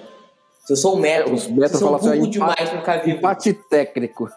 [0.64, 3.18] Se eu sou o Metro, os metros são assim, demais pra ficar vivo.
[3.18, 4.30] Empate técnico.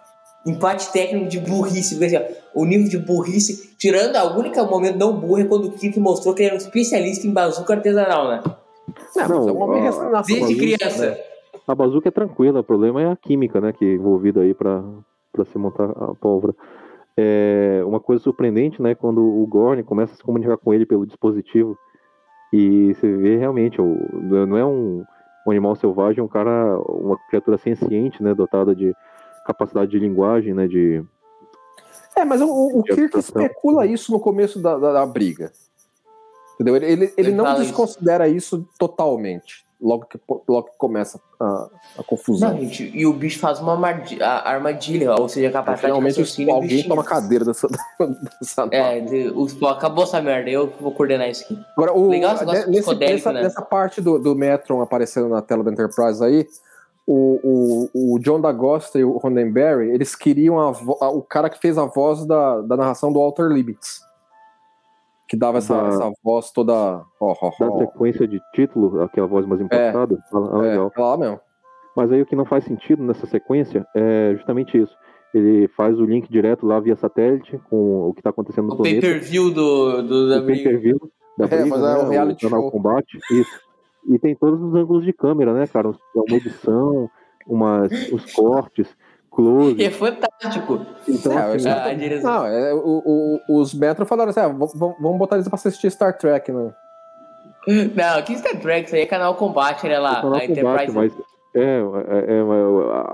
[0.46, 1.96] Empate técnico de burrice.
[1.96, 5.72] Porque, assim, o nível de burrice, tirando a única momento não burro é quando o
[5.72, 8.44] Kirk mostrou que ele era um especialista em bazuca artesanal, né?
[9.16, 9.84] Não, não é um homem
[10.26, 11.12] Desde criança.
[11.12, 11.18] Né?
[11.68, 14.82] A bazuca é tranquila, o problema é a química, né, que é envolvida aí para
[15.46, 16.56] se montar a pólvora.
[17.16, 21.06] É uma coisa surpreendente, né, quando o Gorn começa a se comunicar com ele pelo
[21.06, 21.78] dispositivo
[22.52, 25.04] e você vê realmente, não é um,
[25.46, 28.94] um animal selvagem, é um cara, uma criatura senciente, né, dotada de
[29.46, 31.04] capacidade de linguagem, né, de...
[32.18, 35.52] É, mas o, o Kirk especula isso no começo da, da, da briga.
[36.56, 36.76] Entendeu?
[36.76, 38.58] Ele, ele, ele não desconsidera isso.
[38.58, 42.52] isso totalmente logo que, logo que começa a, a confusão.
[42.52, 43.74] Não, gente, e o bicho faz uma
[44.44, 47.68] armadilha, ou seja, capaz de Finalmente alguém toma cadeira dessa,
[48.40, 51.60] dessa É, de, o, acabou essa merda, eu vou coordenar isso aqui.
[51.76, 52.34] Agora, o, Legal,
[52.68, 53.44] nesse, nessa, né?
[53.44, 56.48] nessa parte do, do Metron aparecendo na tela da Enterprise aí,
[57.08, 61.60] o, o, o John D'Agosta e o Roddenberry, eles queriam a, a, o cara que
[61.60, 64.06] fez a voz da, da narração do Walter Liebitz
[65.28, 67.04] que dava essa, da, essa voz toda.
[67.20, 67.80] Oh, oh, oh.
[67.80, 70.16] Da sequência de título, aquela voz mais impactada.
[70.16, 70.92] É, ah, legal.
[70.96, 71.40] É, lá mesmo.
[71.96, 74.96] Mas aí o que não faz sentido nessa sequência é justamente isso.
[75.34, 78.78] Ele faz o link direto lá via satélite com o que está acontecendo no o
[78.78, 79.00] planeta.
[79.00, 81.98] O pay-per-view do, do, da o pay-per-view da é, briga, é, né?
[81.98, 82.72] um reality o show.
[82.72, 83.20] combate.
[83.32, 83.67] Isso.
[84.08, 85.92] E tem todos os ângulos de câmera, né, cara?
[86.16, 87.10] Uma edição,
[87.46, 88.96] umas, os cortes
[89.38, 89.84] close.
[89.84, 90.86] é fantástico.
[91.08, 92.32] Então, é, assim, a, direção...
[92.32, 96.18] não, é, o, o, os Metro falaram assim: ah, vamos botar eles pra assistir Star
[96.18, 96.74] Trek, né?
[97.96, 98.88] Não, que Star Trek?
[98.88, 100.00] Isso aí é canal Combate, né?
[100.00, 101.14] Lá, é canal Combate, mas
[101.54, 102.44] é, é, é,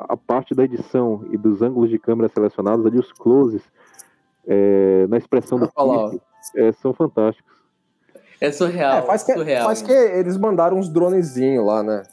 [0.09, 3.63] a parte da edição e dos ângulos de câmera selecionados ali, os closes,
[4.47, 6.21] é, na expressão do clipe,
[6.55, 7.52] é, são fantásticos.
[8.43, 8.97] É surreal.
[8.97, 12.03] É, faz, que, surreal, faz que eles mandaram uns dronezinhos lá, né?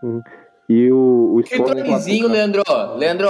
[0.00, 0.22] Uhum.
[0.68, 2.62] E o, o Que dronezinho, Leandro?
[2.94, 3.28] Leandro,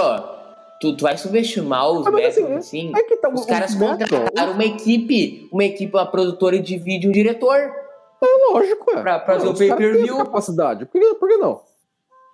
[0.79, 2.91] tu, tu vai subestimar os mas, métodos assim?
[2.95, 7.11] É que tá, os caras contrataram uma equipe, uma equipe, uma produtora de vídeo, um
[7.11, 7.57] diretor.
[7.57, 9.01] É lógico, é.
[9.01, 10.17] Pra, pra fazer o pay-per-view.
[10.17, 10.85] capacidade.
[10.85, 11.59] Por que, por que não?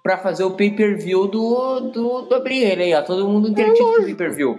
[0.03, 3.01] Pra fazer o pay-per-view do, do, do Abril aí, ó.
[3.03, 4.57] Todo mundo intertido é pay-per-view.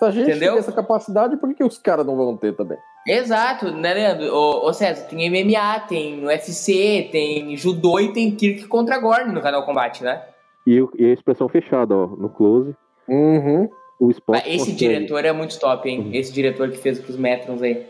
[0.00, 0.54] Se a gente Entendeu?
[0.54, 2.76] tem essa capacidade, por que, que os caras não vão ter também?
[3.06, 4.34] Exato, né, Leandro?
[4.34, 9.40] Ô, ô César, tem MMA, tem UFC, tem judô e tem Kirk contra Gorn no
[9.40, 10.22] canal Combate, né?
[10.66, 12.74] E, e a expressão fechada, ó, no close.
[13.08, 13.68] Uhum.
[14.00, 14.76] O Spock Esse consegue...
[14.76, 16.00] diretor é muito top, hein?
[16.00, 16.10] Uhum.
[16.12, 17.86] Esse diretor que fez os Metrons aí.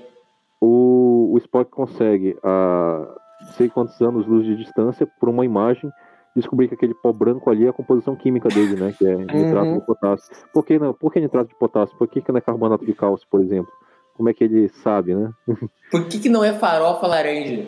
[0.61, 3.09] O, o Spock consegue, a
[3.57, 5.91] sei quantos anos luz de distância, por uma imagem,
[6.35, 8.95] descobrir que aquele pó branco ali é a composição química dele, né?
[8.97, 9.79] Que é nitrato uhum.
[9.79, 10.35] de potássio.
[10.53, 11.97] Por que, não, por que nitrato de potássio?
[11.97, 13.73] Por que, que não é carbonato de cálcio, por exemplo?
[14.17, 15.31] Como é que ele sabe, né?
[15.91, 17.67] Por que, que não é farofa laranja?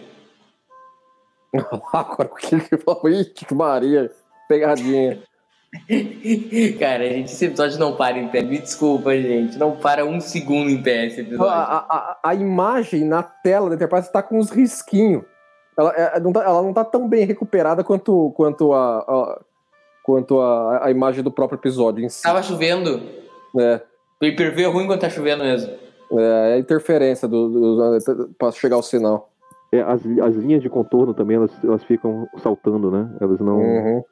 [1.93, 3.09] Agora o que ele falou?
[3.09, 4.11] Ixi, Maria,
[4.49, 5.23] pegadinha.
[6.81, 8.43] Cara, a gente, esse episódio não para em pé.
[8.43, 9.59] Me desculpa, gente.
[9.59, 11.47] Não para um segundo em pé esse episódio.
[11.47, 15.23] A, a, a imagem na tela da Enterprise está com uns risquinhos.
[15.79, 19.41] Ela, é, não tá, ela não tá tão bem recuperada quanto, quanto, a, a
[20.03, 22.23] quanto a, a imagem do próprio episódio em si.
[22.23, 23.01] Tava chovendo.
[23.59, 23.83] É.
[24.19, 25.88] Pay per view é ruim quando tá chovendo mesmo.
[26.13, 29.31] É, é a interferência do, do, do para chegar ao sinal.
[29.71, 33.11] É, as, as linhas de contorno também elas, elas ficam saltando, né?
[33.21, 34.05] Elas não, uhum.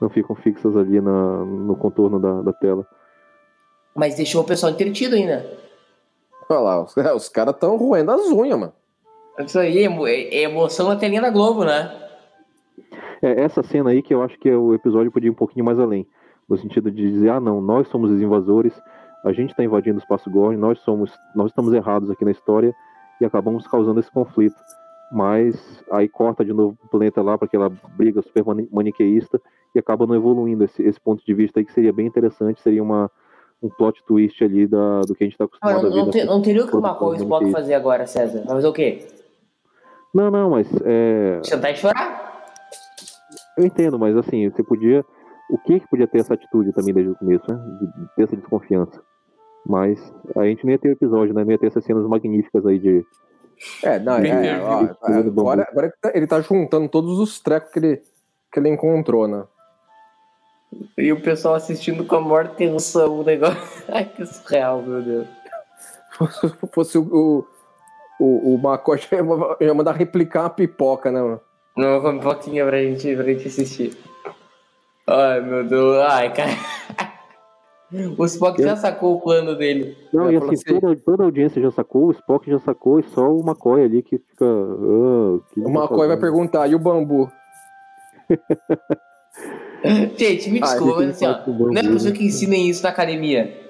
[0.00, 2.86] não ficam fixas ali na, no contorno da, da tela.
[3.94, 5.44] Mas deixou o pessoal entretido ainda.
[6.48, 8.72] Olha lá, os, é, os caras estão roendo as unhas, mano.
[9.40, 12.02] Isso aí, é, é emoção na telinha da Globo, né?
[13.20, 15.78] É, essa cena aí que eu acho que o episódio podia ir um pouquinho mais
[15.78, 16.06] além.
[16.48, 18.78] No sentido de dizer, ah não, nós somos os invasores,
[19.24, 22.74] a gente está invadindo o espaço Gorn, nós somos, nós estamos errados aqui na história
[23.20, 24.56] e acabamos causando esse conflito.
[25.10, 29.40] Mas aí corta de novo o planeta lá para aquela briga super maniqueísta
[29.74, 32.82] e acaba não evoluindo esse, esse ponto de vista aí que seria bem interessante, seria
[32.82, 33.10] uma
[33.62, 36.24] um plot twist ali da, do que a gente está acostumado não, a ver.
[36.26, 38.40] Não, não teria o que uma coisa Spock fazer agora, César.
[38.40, 39.06] Vai fazer o quê?
[40.14, 40.68] Não, não, mas.
[40.84, 41.40] É...
[41.42, 42.44] Sentar e chorar?
[43.56, 45.02] Eu entendo, mas assim, você podia.
[45.50, 47.58] O que que podia ter essa atitude também desde o começo, né?
[47.80, 49.00] De ter essa desconfiança.
[49.66, 49.98] Mas
[50.36, 51.44] a gente nem ia ter episódio, né?
[51.44, 53.04] Não ia ter essas cenas magníficas aí de.
[53.82, 58.02] É, não, é, é, ó, agora, agora ele tá juntando todos os trecos que ele,
[58.52, 59.44] que ele encontrou, né?
[60.98, 63.56] E o pessoal assistindo com a maior tensão o negócio.
[63.88, 65.26] Ai, que surreal, meu Deus.
[66.40, 67.46] Se fosse o,
[68.20, 69.16] o, o já
[69.60, 71.40] ia- mandar replicar uma pipoca, né, mano?
[71.76, 73.96] Não, uma pipoquinha pra gente, pra gente assistir.
[75.06, 75.96] Ai, meu Deus.
[76.08, 76.50] Ai, cara.
[78.18, 79.96] O Spock já sacou o plano dele.
[80.12, 82.98] Não, Eu e assim, assim- toda, toda a audiência já sacou, o Spock já sacou,
[82.98, 84.44] e só o McCoy ali que fica.
[84.44, 87.30] ah, que O McCoy vai perguntar, e o bambu?
[90.16, 92.16] Gente, me Ah, desculpa, mas assim, ó, bambu, não é possível né?
[92.18, 93.60] que ensinem isso na academia.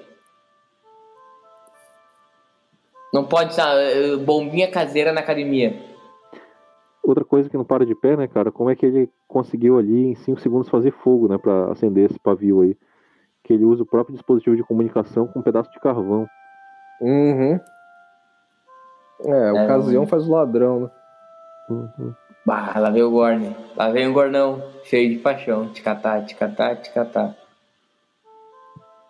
[3.13, 5.73] Não pode estar eh, bombinha caseira na academia.
[7.03, 8.51] Outra coisa que não para de pé, né, cara?
[8.51, 12.19] Como é que ele conseguiu ali em 5 segundos fazer fogo, né, pra acender esse
[12.19, 12.75] pavio aí?
[13.45, 16.27] Que ele usa o próprio dispositivo de comunicação com um pedaço de carvão.
[16.99, 17.59] Uhum.
[19.23, 20.89] É, É, ocasião faz o ladrão, né?
[21.69, 22.13] Uhum.
[22.45, 23.55] Bah, lá vem o Gorne.
[23.75, 25.71] Lá vem o Gornão, cheio de paixão.
[25.83, 26.35] Catar, te
[26.91, 27.35] catar.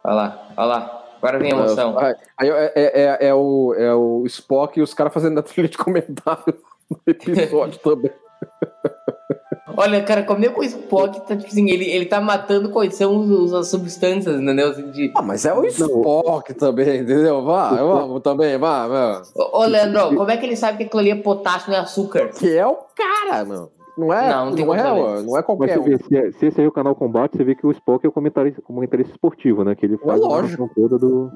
[0.04, 1.04] Olha lá, olha lá.
[1.18, 2.00] Agora vem a emoção.
[2.00, 5.78] É, é, é, é o, é o Spock e os caras fazendo a trilha de
[5.78, 6.56] comentário
[6.92, 8.12] no episódio também.
[9.78, 12.96] Olha, cara, como é que o Spock tá, tipo assim, ele, ele tá matando quais
[12.96, 14.70] são os- as substâncias, entendeu?
[14.70, 15.12] Assim, de...
[15.16, 17.44] Ah, mas é o Spock também, entendeu?
[17.44, 19.22] Vá, vamos também, vá, vá.
[19.36, 22.30] Ô, Leandro, como é que ele sabe que aquilo ali é potássio, não é açúcar?
[22.30, 23.70] Que é o cara, não.
[23.98, 25.84] Não é, Não, não, não tem é, não é Mas qualquer você um.
[25.84, 28.06] vê, se, é- se esse aí é o canal Combate, você vê que o Spock
[28.06, 29.74] é o comentarista, comentarista esportivo, né?
[29.74, 30.64] Que ele faz a lógico.
[30.64, 31.32] narração toda do.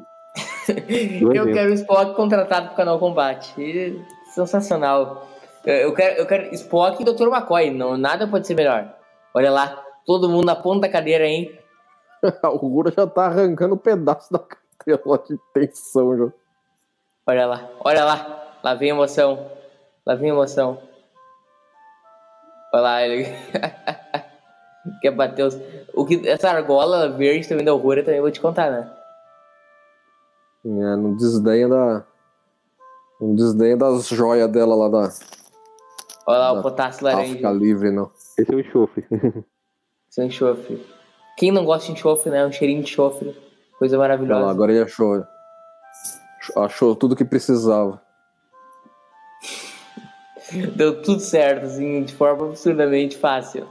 [0.67, 1.53] Eu evento.
[1.53, 3.53] quero o Spock contratado pro canal Combate.
[3.61, 3.97] E-
[4.35, 5.25] sensacional.
[5.65, 7.27] Eu quero, eu quero Spock e Dr.
[7.27, 7.71] McCoy.
[7.71, 8.95] Não, nada pode ser melhor.
[9.33, 11.57] Olha lá, todo mundo na ponta da cadeira, hein?
[12.43, 16.33] o Gura já tá arrancando um pedaço da cartela de tensão, já.
[17.27, 18.39] Olha lá, olha lá.
[18.63, 19.49] Lá vem emoção.
[20.05, 20.81] Lá vem emoção.
[22.73, 23.25] Olha lá, ele.
[25.01, 25.57] Quer bater os.
[25.93, 28.91] O que, essa argola verde também da horror, eu também vou te contar, né?
[30.65, 32.05] É, não desdenha da.
[33.19, 35.09] Não desdenha das joias dela lá da
[36.29, 37.51] Olha lá Da o potássio laranja.
[37.51, 38.11] Livre, não.
[38.37, 39.05] Esse é o enxofre.
[40.09, 40.85] Sem enxofre.
[41.37, 42.45] Quem não gosta de enxofre, né?
[42.45, 43.35] Um cheirinho de enxofre.
[43.79, 44.51] Coisa Olha lá, maravilhosa.
[44.51, 45.23] agora ele achou.
[46.57, 48.01] Achou tudo que precisava.
[50.75, 53.67] Deu tudo certo, assim, de forma absurdamente fácil.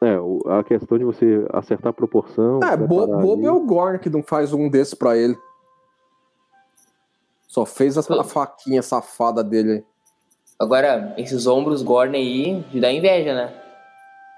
[0.00, 2.60] É, o- a questão de você acertar a proporção.
[2.62, 3.46] É, bo bobo ali.
[3.46, 5.36] é o Gorn que não faz um desse pra ele.
[7.48, 8.20] Só fez a, Pô.
[8.20, 9.84] a faquinha safada dele aí.
[10.58, 13.54] Agora, esses ombros Gorn aí, de dar inveja, né?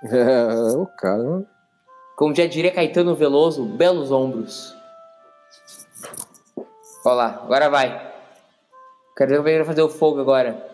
[0.05, 1.45] É, o cara.
[2.17, 4.77] Como já diria Caetano Veloso, belos ombros.
[7.05, 8.13] Olha lá, agora vai.
[9.17, 10.65] Quero ver como ele vai fazer o fogo agora.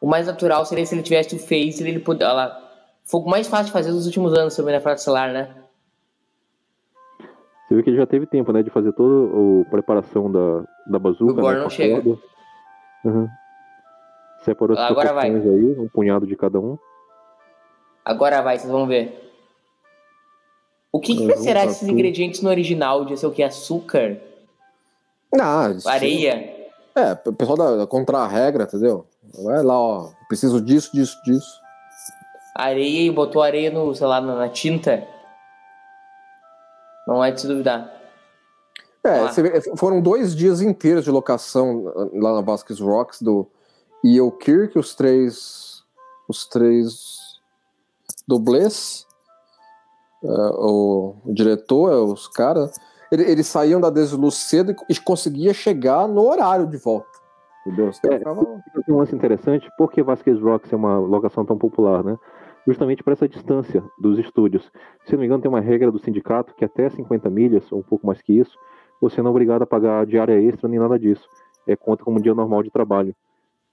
[0.00, 2.24] O mais natural seria se ele tivesse o Face, ele poder.
[2.24, 2.70] Olha lá.
[3.04, 5.54] Fogo mais fácil de fazer nos últimos anos sobre a frota celular, né?
[7.66, 10.98] Você vê que ele já teve tempo, né, de fazer toda a preparação da, da
[10.98, 11.32] bazuca.
[11.32, 12.00] O Gorn né, não chega.
[12.00, 12.20] corda.
[13.04, 13.28] Uhum.
[14.44, 15.30] Separou as Agora vai.
[15.30, 16.78] aí, um punhado de cada um.
[18.04, 19.22] Agora vai, vocês vão ver.
[20.92, 21.92] O que, que Uhum, será tá desses tudo.
[21.92, 23.04] ingredientes no original?
[23.04, 23.42] De ser o que?
[23.42, 24.18] Açúcar?
[25.38, 26.54] Ah, Areia?
[26.94, 29.06] É, o pessoal da, da contra-regra, entendeu?
[29.44, 30.10] Vai lá, ó.
[30.28, 31.60] Preciso disso, disso, disso.
[32.54, 35.06] Areia e botou areia no, sei lá, na, na tinta?
[37.06, 37.92] Não é de se duvidar.
[39.06, 39.28] É, Ah.
[39.32, 41.84] você vê, foram dois dias inteiros de locação
[42.14, 43.46] lá na Vasquez Rocks do
[44.04, 45.84] Ian Kirk, os três.
[46.28, 47.38] Os três
[48.26, 49.04] dublês.
[50.24, 52.72] é, o, o diretor, é, os caras.
[53.12, 57.06] Ele- Eles saíam da Desiluz cedo e, e conseguia chegar no horário de volta.
[57.64, 57.90] Entendeu?
[57.90, 61.56] Os É, ficavam- Tem um lance interessante, por que Vasquez Rocks é uma locação tão
[61.56, 62.16] popular, né?
[62.66, 64.68] Justamente por essa distância dos estúdios.
[65.04, 67.82] Se não me engano, tem uma regra do sindicato que até 50 milhas, ou um
[67.82, 68.56] pouco mais que isso,
[69.00, 71.28] você não é obrigado a pagar diária extra nem nada disso.
[71.66, 73.14] É conta como um dia normal de trabalho.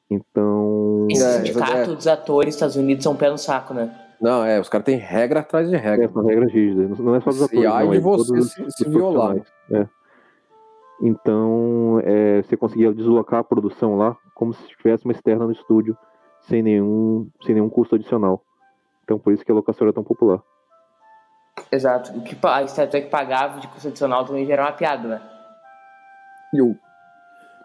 [0.10, 1.08] Então.
[1.10, 1.96] Esse É, sindicato é.
[1.96, 3.94] dos atores dos Estados Unidos são um pé no saco, né?
[4.22, 6.06] Não, é, os caras têm regra atrás de regra.
[6.06, 6.98] É, são regras rígidas.
[7.00, 9.38] Não é só dos E atores, ai não, de é você se- se violar.
[9.72, 9.88] É.
[11.02, 15.98] Então, é, você conseguia deslocar a produção lá como se tivesse uma externa no estúdio,
[16.42, 18.42] sem nenhum, sem nenhum custo adicional.
[19.04, 20.42] Então, por isso que a locação era tão popular.
[21.72, 22.12] Exato.
[22.18, 25.22] O que a Star Trek pagava de custo adicional também já era uma piada, né?
[26.54, 26.76] E o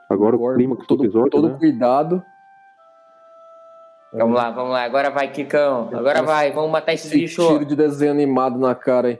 [0.09, 1.57] Agora, o clímax do todo, episódio, todo né?
[1.59, 2.24] cuidado.
[4.11, 4.84] Vamos lá, vamos lá.
[4.84, 5.91] Agora vai, Kikão.
[5.93, 6.51] Agora vai.
[6.51, 7.47] Vamos matar esse Esse bicho.
[7.47, 9.18] tiro de desenho animado na cara, hein?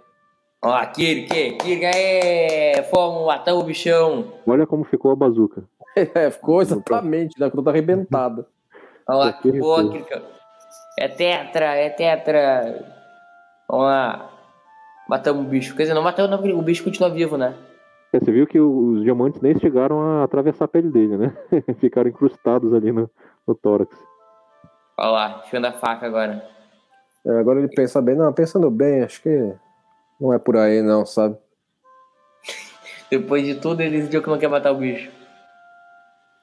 [0.63, 2.83] Ó Kirk, Kirk, aê!
[2.85, 4.33] Fomos, matamos o bichão.
[4.47, 5.63] Olha como ficou a bazuca.
[6.15, 7.51] É, ficou exatamente, né?
[7.51, 8.47] Toda arrebentada.
[9.09, 10.05] Olha lá, boa, Kirk.
[10.05, 10.23] Kirkão.
[10.97, 12.85] É tetra, é tetra.
[13.69, 14.31] Vamos lá.
[15.09, 15.75] Matamos o bicho.
[15.75, 17.55] Quer dizer, não matamos, não, o bicho continua vivo, né?
[18.13, 21.37] É, você viu que os diamantes nem chegaram a atravessar a pele dele, né?
[21.81, 23.11] Ficaram incrustados ali no,
[23.47, 23.97] no tórax.
[24.99, 26.45] Olha lá, enfiando a faca agora.
[27.25, 29.55] É, agora ele pensa bem, não, pensando bem, acho que
[30.21, 31.37] não é por aí não, sabe?
[33.11, 35.11] Depois de tudo, ele decidiu que não quer matar o bicho.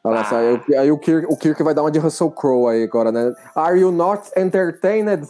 [0.03, 2.83] Olha lá, aí, aí o, Kirk, o Kirk vai dar uma de Russell Crowe aí
[2.83, 3.33] agora, né?
[3.55, 5.27] Are you not entertained?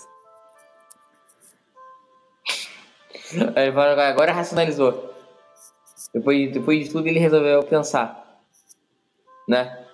[3.55, 5.13] Aí ele fala, agora racionalizou.
[6.13, 8.39] Depois, depois de tudo, ele resolveu pensar.
[9.47, 9.85] Né?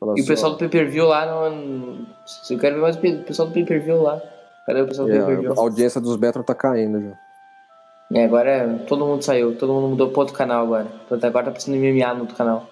[0.00, 2.06] Fala E o pessoal do pay-per-view lá não.
[2.50, 4.20] Eu quero ver mais o pe- o pessoal do pay-per-view lá.
[4.66, 5.52] Cadê o pessoal do é, pay-per-view?
[5.52, 7.18] a audiência dos Betron tá caindo já.
[8.12, 10.84] É, agora todo mundo saiu, todo mundo mudou pro outro canal agora.
[10.84, 12.68] Portanto, agora tá precisando de MMA no outro canal.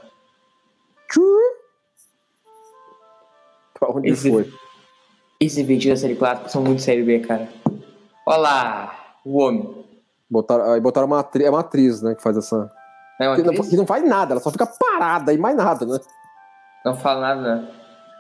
[3.79, 4.53] Pra onde Esse- foi?
[5.41, 7.49] Esses vídeos da série 4 são muito série B, cara.
[8.27, 8.95] Olha lá,
[9.25, 9.85] o homem.
[10.31, 12.57] Botaram, aí botaram uma atriz, é uma atriz, né, que faz essa...
[13.21, 13.69] Não é uma Que não, atriz?
[13.69, 15.99] que não faz nada, ela só fica parada e mais nada, né?
[16.85, 17.69] Não fala nada, né?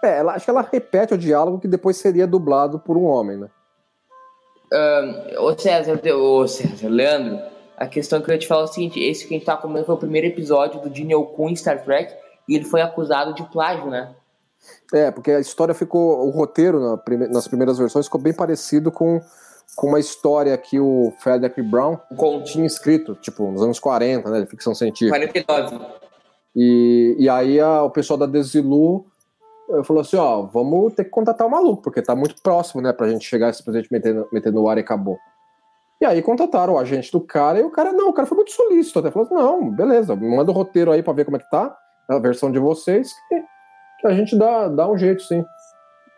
[0.02, 3.36] É, ela, acho que ela repete o diálogo que depois seria dublado por um homem,
[3.38, 3.48] né?
[5.38, 7.40] Ô César, ô César, Leandro,
[7.76, 9.56] a questão que eu ia te falar é o seguinte: esse que a gente tá
[9.56, 12.12] comendo foi o primeiro episódio do Gene Okun em Star Trek
[12.48, 14.14] e ele foi acusado de plágio, né?
[14.92, 16.26] É, porque a história ficou.
[16.26, 19.20] O roteiro na prime- nas primeiras versões ficou bem parecido com,
[19.76, 21.98] com uma história que o Frederick Brown
[22.44, 24.40] tinha escrito, tipo, nos anos 40, né?
[24.40, 25.10] De ficção científica.
[25.18, 25.84] 49.
[26.56, 29.04] E, e aí a- o pessoal da Desilu
[29.70, 32.92] eh, falou assim: ó, vamos ter que contratar o maluco, porque tá muito próximo, né?
[32.92, 35.18] Pra gente chegar simplesmente meter, meter no ar e acabou.
[36.00, 38.50] E aí contrataram o agente do cara, e o cara, não, o cara foi muito
[38.52, 41.48] solícito, até falou assim, não, beleza, manda o roteiro aí pra ver como é que
[41.50, 41.74] tá,
[42.08, 43.40] a versão de vocês, que,
[44.00, 45.42] que a gente dá, dá um jeito, sim.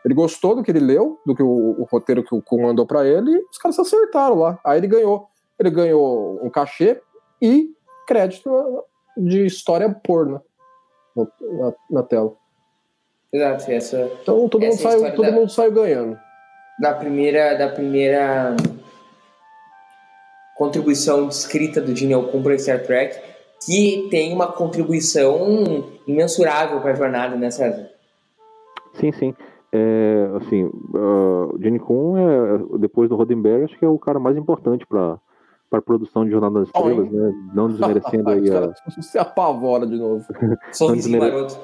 [0.07, 1.49] Ele gostou do que ele leu, do que o,
[1.81, 4.57] o roteiro que o Kuhn mandou pra ele, e os caras se acertaram lá.
[4.65, 5.27] Aí ele ganhou.
[5.59, 7.03] Ele ganhou um cachê
[7.43, 7.71] e
[8.07, 8.49] crédito
[9.17, 10.41] de história porno
[11.17, 11.29] no-
[11.59, 12.33] na, na tela.
[13.33, 14.11] Exato, essa.
[14.23, 16.19] Então todo, Essa mundo, é a saiu, todo da- mundo saiu ganhando.
[16.81, 17.55] Da primeira.
[17.57, 18.55] Da primeira.
[20.57, 23.21] Contribuição escrita do Gene Okun para Star Trek,
[23.65, 27.91] que tem uma contribuição imensurável para a jornada, né, César?
[28.95, 29.35] Sim, sim.
[29.79, 34.19] É, assim, uh, o Gene Kun, é, depois do Roddenberry, acho que é o cara
[34.19, 35.19] mais importante para
[35.73, 37.33] a produção de Jornada das Oh, Estrelas, né?
[37.55, 38.73] Não desmerecendo aí a,
[39.03, 40.25] se apavora de novo.
[41.19, 41.59] Maroto.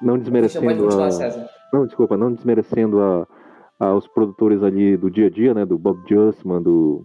[0.00, 1.08] não Você pode desmerecendo a,
[1.72, 3.26] não, desculpa, não desmerecendo a,
[3.80, 5.66] a- os produtores ali do dia a dia, né?
[5.66, 7.04] Do Bob Justman, do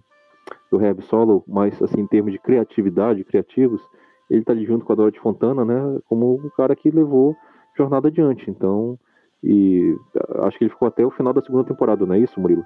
[0.71, 3.81] do Reb Solo, mas assim em termos de criatividade, criativos,
[4.29, 5.99] ele tá ali junto com a Dorothy Fontana, né?
[6.07, 7.35] Como o cara que levou
[7.75, 8.49] Jornada adiante.
[8.49, 8.97] Então,
[9.43, 9.95] e
[10.43, 12.63] acho que ele ficou até o final da segunda temporada, não é isso, Murilo?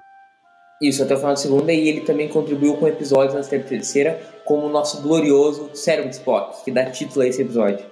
[0.82, 4.66] Isso, até o final da segunda, e ele também contribuiu com episódios na terceira, como
[4.66, 7.86] o nosso glorioso Cérebro de Spock, que dá título a esse episódio.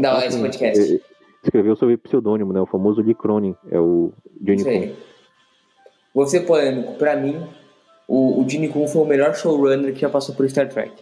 [0.00, 0.82] Dá a esse podcast.
[0.82, 1.02] ele
[1.42, 2.60] Escreveu sob pseudônimo, né?
[2.60, 4.12] O famoso Lee Cronin, é o
[4.46, 4.96] Gene aí.
[6.14, 6.94] Vou ser polêmico.
[6.94, 7.44] Pra mim,
[8.06, 10.92] o, o Gene Kun foi o melhor showrunner que já passou por Star Trek.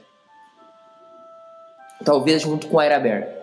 [2.05, 3.40] Talvez junto com a Ira Bear.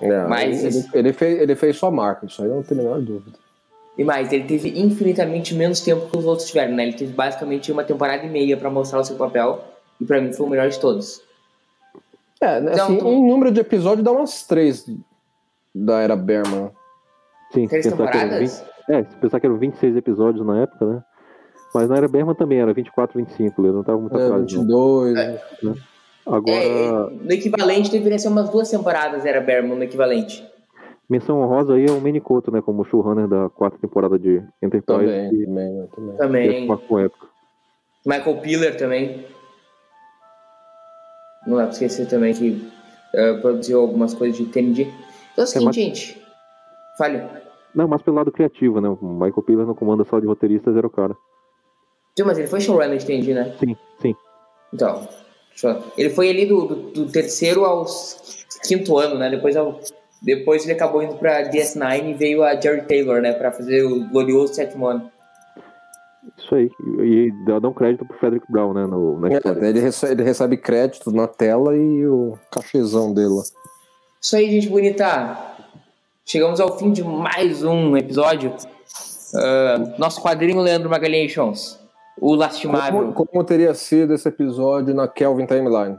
[0.00, 2.84] É, Mas- ele, ele fez, ele fez sua marca, isso aí eu não tenho a
[2.84, 3.36] menor dúvida.
[3.96, 6.84] E mais, ele teve infinitamente menos tempo que os outros tiveram, né?
[6.84, 9.64] Ele teve basicamente uma temporada e meia pra mostrar o seu papel.
[10.00, 11.20] E pra mim foi o melhor de todos.
[12.40, 14.86] É, né, Então, assim, tu- em número de episódios dá umas três
[15.74, 16.70] da era Berman.
[17.52, 18.64] Sim, Três se pensar que eram temporadas?
[18.88, 21.02] 20, é, se pensar que eram 26 episódios na época, né?
[21.74, 24.52] Mas na era Berman também era 24, 25, ele não tava muito É, atrás.
[24.52, 24.60] não.
[24.62, 25.40] 22.
[26.28, 30.46] Agora, É, no equivalente deveria ser umas duas temporadas, era Berman no equivalente.
[31.08, 32.60] menção honrosa aí é o Manny Couto, né?
[32.60, 35.06] Como showrunner da quarta temporada de Enterprise.
[35.06, 36.70] Também, que- também, também.
[37.04, 37.26] época.
[38.04, 39.24] Michael Piller também.
[41.46, 42.70] Não dá pra esquecer também que
[43.14, 44.82] eh, produziu algumas coisas de TNG.
[45.32, 46.22] Então é o seguinte, mas- gente.
[46.98, 47.22] Fale.
[47.74, 48.88] Não, mas pelo lado criativo, né?
[48.88, 51.14] O Michael Piller no comando só de roteiristas era o cara.
[52.18, 53.54] Sim, mas ele foi showrunner de TNG, né?
[53.58, 54.14] Sim, sim.
[54.74, 55.06] Então.
[55.96, 57.84] Ele foi ali do, do, do terceiro ao
[58.66, 59.30] quinto ano, né?
[59.30, 59.80] Depois, ao,
[60.22, 63.32] depois ele acabou indo pra DS9 e veio a Jerry Taylor, né?
[63.32, 65.10] Pra fazer o glorioso sétimo ano.
[66.36, 66.70] Isso aí.
[67.00, 68.86] E, e dá, dá um crédito pro Frederick Brown, né?
[68.86, 69.64] No, na história.
[69.64, 73.42] É, ele, recebe, ele recebe crédito na tela e o cachezão dele lá.
[74.20, 75.56] Isso aí, gente bonita.
[76.24, 78.54] Chegamos ao fim de mais um episódio.
[79.34, 81.77] Ah, nosso quadrinho Leandro Magalhães.
[82.20, 83.12] O lastimável.
[83.12, 85.98] Como, como teria sido esse episódio na Kelvin Timeline?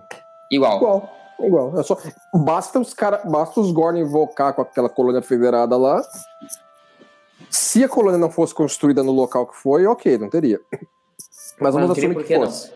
[0.51, 0.77] Igual.
[0.77, 1.09] Igual,
[1.39, 1.79] igual.
[1.79, 1.97] É só,
[2.33, 6.01] basta os cara, basta os Gorn invocar com aquela colônia federada lá
[7.49, 10.59] Se a colônia não fosse construída no local que foi, ok, não teria.
[11.59, 12.71] Mas vamos assumir que fosse.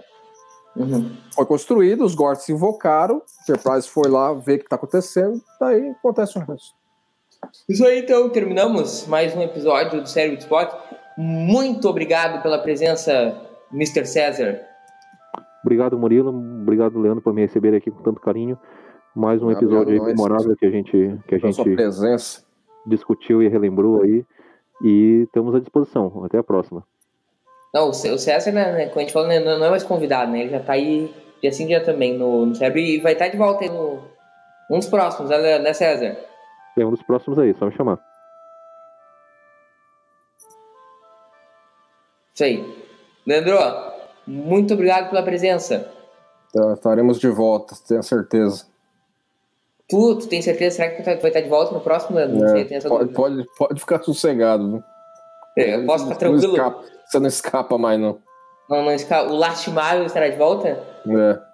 [0.75, 1.15] Uhum.
[1.35, 5.89] Foi construído, os Gorts se invocaram, Enterprise foi lá ver o que está acontecendo, daí
[5.89, 6.75] acontece o resto.
[7.69, 10.73] Isso aí, então, terminamos mais um episódio do Série Spot.
[11.17, 13.35] Muito obrigado pela presença,
[13.71, 14.05] Mr.
[14.05, 14.59] César.
[15.63, 16.29] Obrigado, Murilo.
[16.29, 18.57] Obrigado, Leandro, por me receber aqui com tanto carinho.
[19.15, 21.63] Mais um episódio aí memorável que a gente, que a gente
[22.85, 24.25] discutiu e relembrou aí.
[24.83, 26.23] E estamos à disposição.
[26.25, 26.83] Até a próxima.
[27.73, 30.41] Não, o César, né, né, como a gente falou, né, não é mais convidado, né?
[30.41, 33.37] Ele já tá aí dia sim dia também no, no Cérebro e vai estar de
[33.37, 33.99] volta aí no,
[34.69, 36.15] um dos próximos, né, né, César?
[36.77, 37.99] É um dos próximos aí, só me chamar.
[42.33, 42.83] Isso aí.
[43.25, 43.57] Leandro,
[44.25, 45.89] muito obrigado pela presença.
[46.49, 48.65] Então, estaremos de volta, tenho certeza.
[49.89, 50.77] Tu, tu tem certeza?
[50.77, 52.19] Será que tu vai estar de volta no próximo?
[52.19, 54.83] Não é, pode, pode, pode, ficar sossegado.
[55.57, 56.41] É, eu posso ficar tranquilo.
[56.47, 58.19] Não escapa, você não escapa mais, não.
[58.69, 59.29] Não, não escapa.
[59.31, 60.81] O lastimável estará de volta?
[61.07, 61.53] É.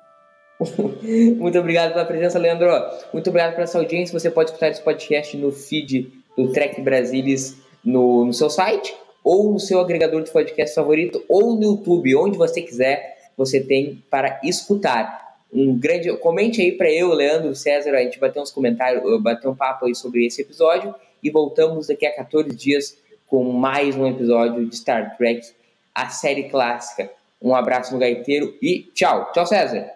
[1.37, 2.69] Muito obrigado pela presença, Leandro.
[3.13, 4.17] Muito obrigado pela sua audiência.
[4.17, 8.95] Você pode escutar esse podcast no feed do Trek Brasilis no, no seu site,
[9.29, 14.03] ou no seu agregador de podcast favorito, ou no YouTube, onde você quiser, você tem
[14.09, 15.37] para escutar.
[15.53, 16.11] Um grande.
[16.17, 19.93] Comente aí para eu, Leandro, César, a gente bater uns comentários, bater um papo aí
[19.93, 25.15] sobre esse episódio e voltamos daqui a 14 dias com mais um episódio de Star
[25.15, 25.47] Trek,
[25.93, 27.11] a série clássica.
[27.39, 29.31] Um abraço no gaiteiro e tchau.
[29.31, 29.91] Tchau, César.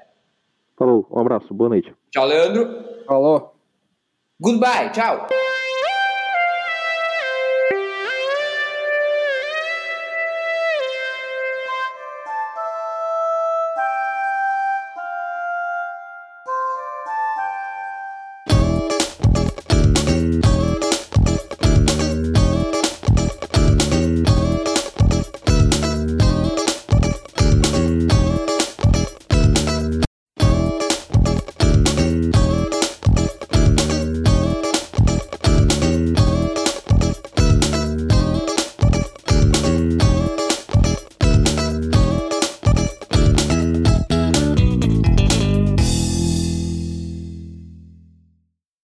[0.78, 1.92] Falou, um abraço, boa noite.
[2.12, 3.04] Tchau, Leandro.
[3.08, 3.56] Falou.
[4.40, 5.28] Goodbye, tchau.